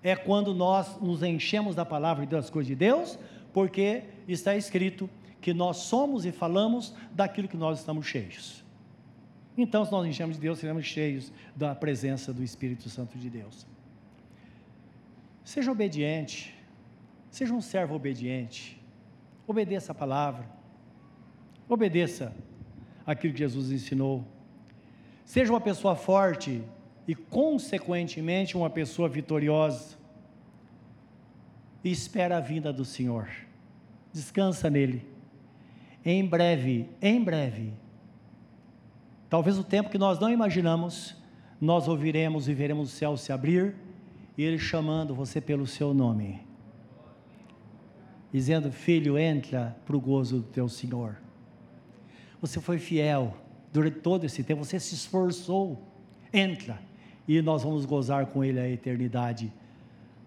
é 0.00 0.14
quando 0.14 0.54
nós 0.54 1.00
nos 1.00 1.24
enchemos 1.24 1.74
da 1.74 1.84
palavra 1.84 2.22
e 2.22 2.26
das 2.28 2.48
coisas 2.48 2.68
de 2.68 2.76
Deus, 2.76 3.18
porque 3.52 4.04
está 4.28 4.54
escrito 4.54 5.10
que 5.40 5.52
nós 5.52 5.78
somos 5.78 6.24
e 6.24 6.30
falamos 6.30 6.94
daquilo 7.10 7.48
que 7.48 7.56
nós 7.56 7.80
estamos 7.80 8.06
cheios. 8.06 8.64
Então, 9.58 9.84
se 9.84 9.90
nós 9.90 10.06
enchemos 10.06 10.36
de 10.36 10.42
Deus, 10.42 10.60
seremos 10.60 10.86
cheios 10.86 11.32
da 11.56 11.74
presença 11.74 12.32
do 12.32 12.44
Espírito 12.44 12.88
Santo 12.88 13.18
de 13.18 13.28
Deus. 13.28 13.66
Seja 15.42 15.72
obediente, 15.72 16.54
seja 17.28 17.52
um 17.52 17.60
servo 17.60 17.96
obediente, 17.96 18.80
obedeça 19.48 19.90
a 19.90 19.94
palavra, 19.96 20.48
obedeça 21.68 22.32
aquilo 23.06 23.32
que 23.32 23.38
Jesus 23.38 23.70
ensinou. 23.70 24.26
Seja 25.24 25.52
uma 25.52 25.60
pessoa 25.60 25.94
forte 25.94 26.62
e, 27.06 27.14
consequentemente, 27.14 28.56
uma 28.56 28.68
pessoa 28.68 29.08
vitoriosa. 29.08 29.96
E 31.84 31.90
espera 31.90 32.38
a 32.38 32.40
vinda 32.40 32.72
do 32.72 32.84
Senhor. 32.84 33.28
Descansa 34.12 34.68
nele. 34.68 35.06
Em 36.04 36.24
breve, 36.24 36.88
em 37.00 37.22
breve, 37.22 37.72
talvez 39.28 39.58
o 39.58 39.64
tempo 39.64 39.90
que 39.90 39.98
nós 39.98 40.18
não 40.18 40.30
imaginamos, 40.30 41.16
nós 41.60 41.88
ouviremos 41.88 42.48
e 42.48 42.54
veremos 42.54 42.92
o 42.92 42.96
céu 42.96 43.16
se 43.16 43.32
abrir 43.32 43.74
e 44.36 44.44
Ele 44.44 44.58
chamando 44.58 45.14
você 45.14 45.40
pelo 45.40 45.66
seu 45.66 45.92
nome, 45.94 46.40
dizendo: 48.32 48.70
Filho, 48.70 49.18
entra 49.18 49.76
para 49.84 49.96
o 49.96 50.00
gozo 50.00 50.38
do 50.38 50.42
teu 50.44 50.68
Senhor. 50.68 51.16
Você 52.40 52.60
foi 52.60 52.78
fiel 52.78 53.36
durante 53.72 54.00
todo 54.00 54.24
esse 54.24 54.42
tempo, 54.42 54.64
você 54.64 54.78
se 54.78 54.94
esforçou. 54.94 55.82
Entra 56.32 56.80
e 57.26 57.40
nós 57.42 57.62
vamos 57.62 57.84
gozar 57.84 58.26
com 58.26 58.44
Ele 58.44 58.60
a 58.60 58.68
eternidade 58.68 59.52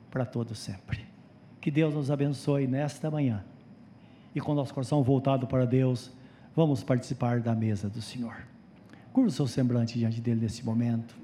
para 0.10 0.26
todo 0.26 0.56
sempre. 0.56 1.06
Que 1.62 1.70
Deus 1.70 1.94
nos 1.94 2.10
abençoe 2.10 2.68
nesta 2.68 3.10
manhã. 3.12 3.44
E 4.34 4.40
com 4.40 4.54
nosso 4.54 4.74
coração 4.74 5.04
voltado 5.04 5.48
para 5.48 5.66
Deus, 5.66 6.12
vamos 6.56 6.84
participar 6.84 7.42
da 7.42 7.56
mesa 7.56 7.90
do 7.90 8.02
Senhor. 8.02 8.36
Curva 9.12 9.30
o 9.30 9.32
seu 9.32 9.48
semblante 9.48 9.98
diante 9.98 10.22
dele 10.22 10.42
nesse 10.42 10.64
momento. 10.64 11.16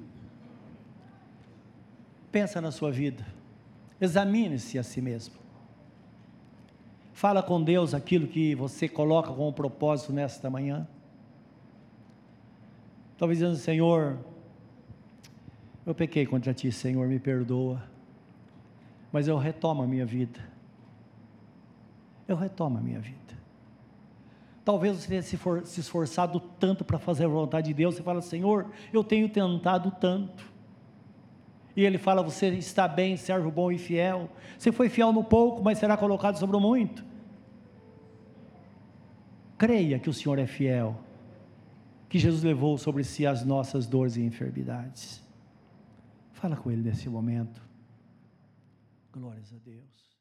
Pensa 2.32 2.60
na 2.60 2.72
sua 2.72 2.92
vida. 2.92 3.26
Examine-se 4.02 4.78
a 4.78 4.84
si 4.84 5.02
mesmo. 5.02 5.45
Fala 7.16 7.42
com 7.42 7.64
Deus 7.64 7.94
aquilo 7.94 8.28
que 8.28 8.54
você 8.56 8.90
coloca 8.90 9.32
como 9.32 9.54
propósito 9.54 10.12
nesta 10.12 10.50
manhã. 10.50 10.86
Talvez 13.18 13.40
dizendo, 13.40 13.56
Senhor, 13.56 14.20
eu 15.86 15.96
pequei 15.96 16.26
contra 16.26 16.54
ti, 16.54 16.70
Senhor, 16.74 17.08
me 17.08 17.18
perdoa. 17.18 17.82
Mas 19.14 19.30
eu 19.30 19.38
retomo 19.38 19.82
a 19.82 19.88
minha 19.88 20.06
vida. 20.06 20.42
Eu 22.28 22.36
retomo 22.36 22.80
a 22.80 22.82
minha 22.82 23.00
vida. 23.00 23.34
Talvez 24.66 24.98
você 24.98 25.08
tenha 25.08 25.22
se, 25.22 25.38
for, 25.38 25.66
se 25.66 25.80
esforçado 25.80 26.38
tanto 26.60 26.84
para 26.84 27.00
fazer 27.00 27.24
a 27.24 27.30
vontade 27.30 27.68
de 27.68 27.74
Deus. 27.74 27.96
Você 27.96 28.04
fala, 28.04 28.22
Senhor, 28.22 28.70
eu 28.92 29.06
tenho 29.06 29.30
tentado 29.30 29.90
tanto. 29.90 30.52
E 31.76 31.84
ele 31.84 31.98
fala: 31.98 32.24
Você 32.24 32.48
está 32.50 32.88
bem, 32.88 33.18
servo 33.18 33.52
bom 33.52 33.72
e 33.72 33.78
fiel. 33.78 34.30
Você 34.58 34.72
foi 34.72 34.90
fiel 34.90 35.12
no 35.12 35.24
pouco, 35.24 35.64
mas 35.64 35.78
será 35.78 35.98
colocado 35.98 36.38
sobre 36.38 36.56
o 36.56 36.60
muito. 36.60 37.04
Creia 39.58 40.00
que 40.00 40.10
o 40.10 40.14
Senhor 40.14 40.38
é 40.40 40.48
fiel, 40.48 41.00
que 42.10 42.20
Jesus 42.20 42.44
levou 42.44 42.78
sobre 42.78 43.04
si 43.04 43.26
as 43.26 43.46
nossas 43.46 43.88
dores 43.88 44.16
e 44.16 44.22
enfermidades. 44.22 45.24
Fala 46.34 46.56
com 46.56 46.72
Ele 46.72 46.82
nesse 46.82 47.10
momento. 47.10 47.62
Glórias 49.12 49.54
a 49.54 49.58
Deus. 49.58 50.15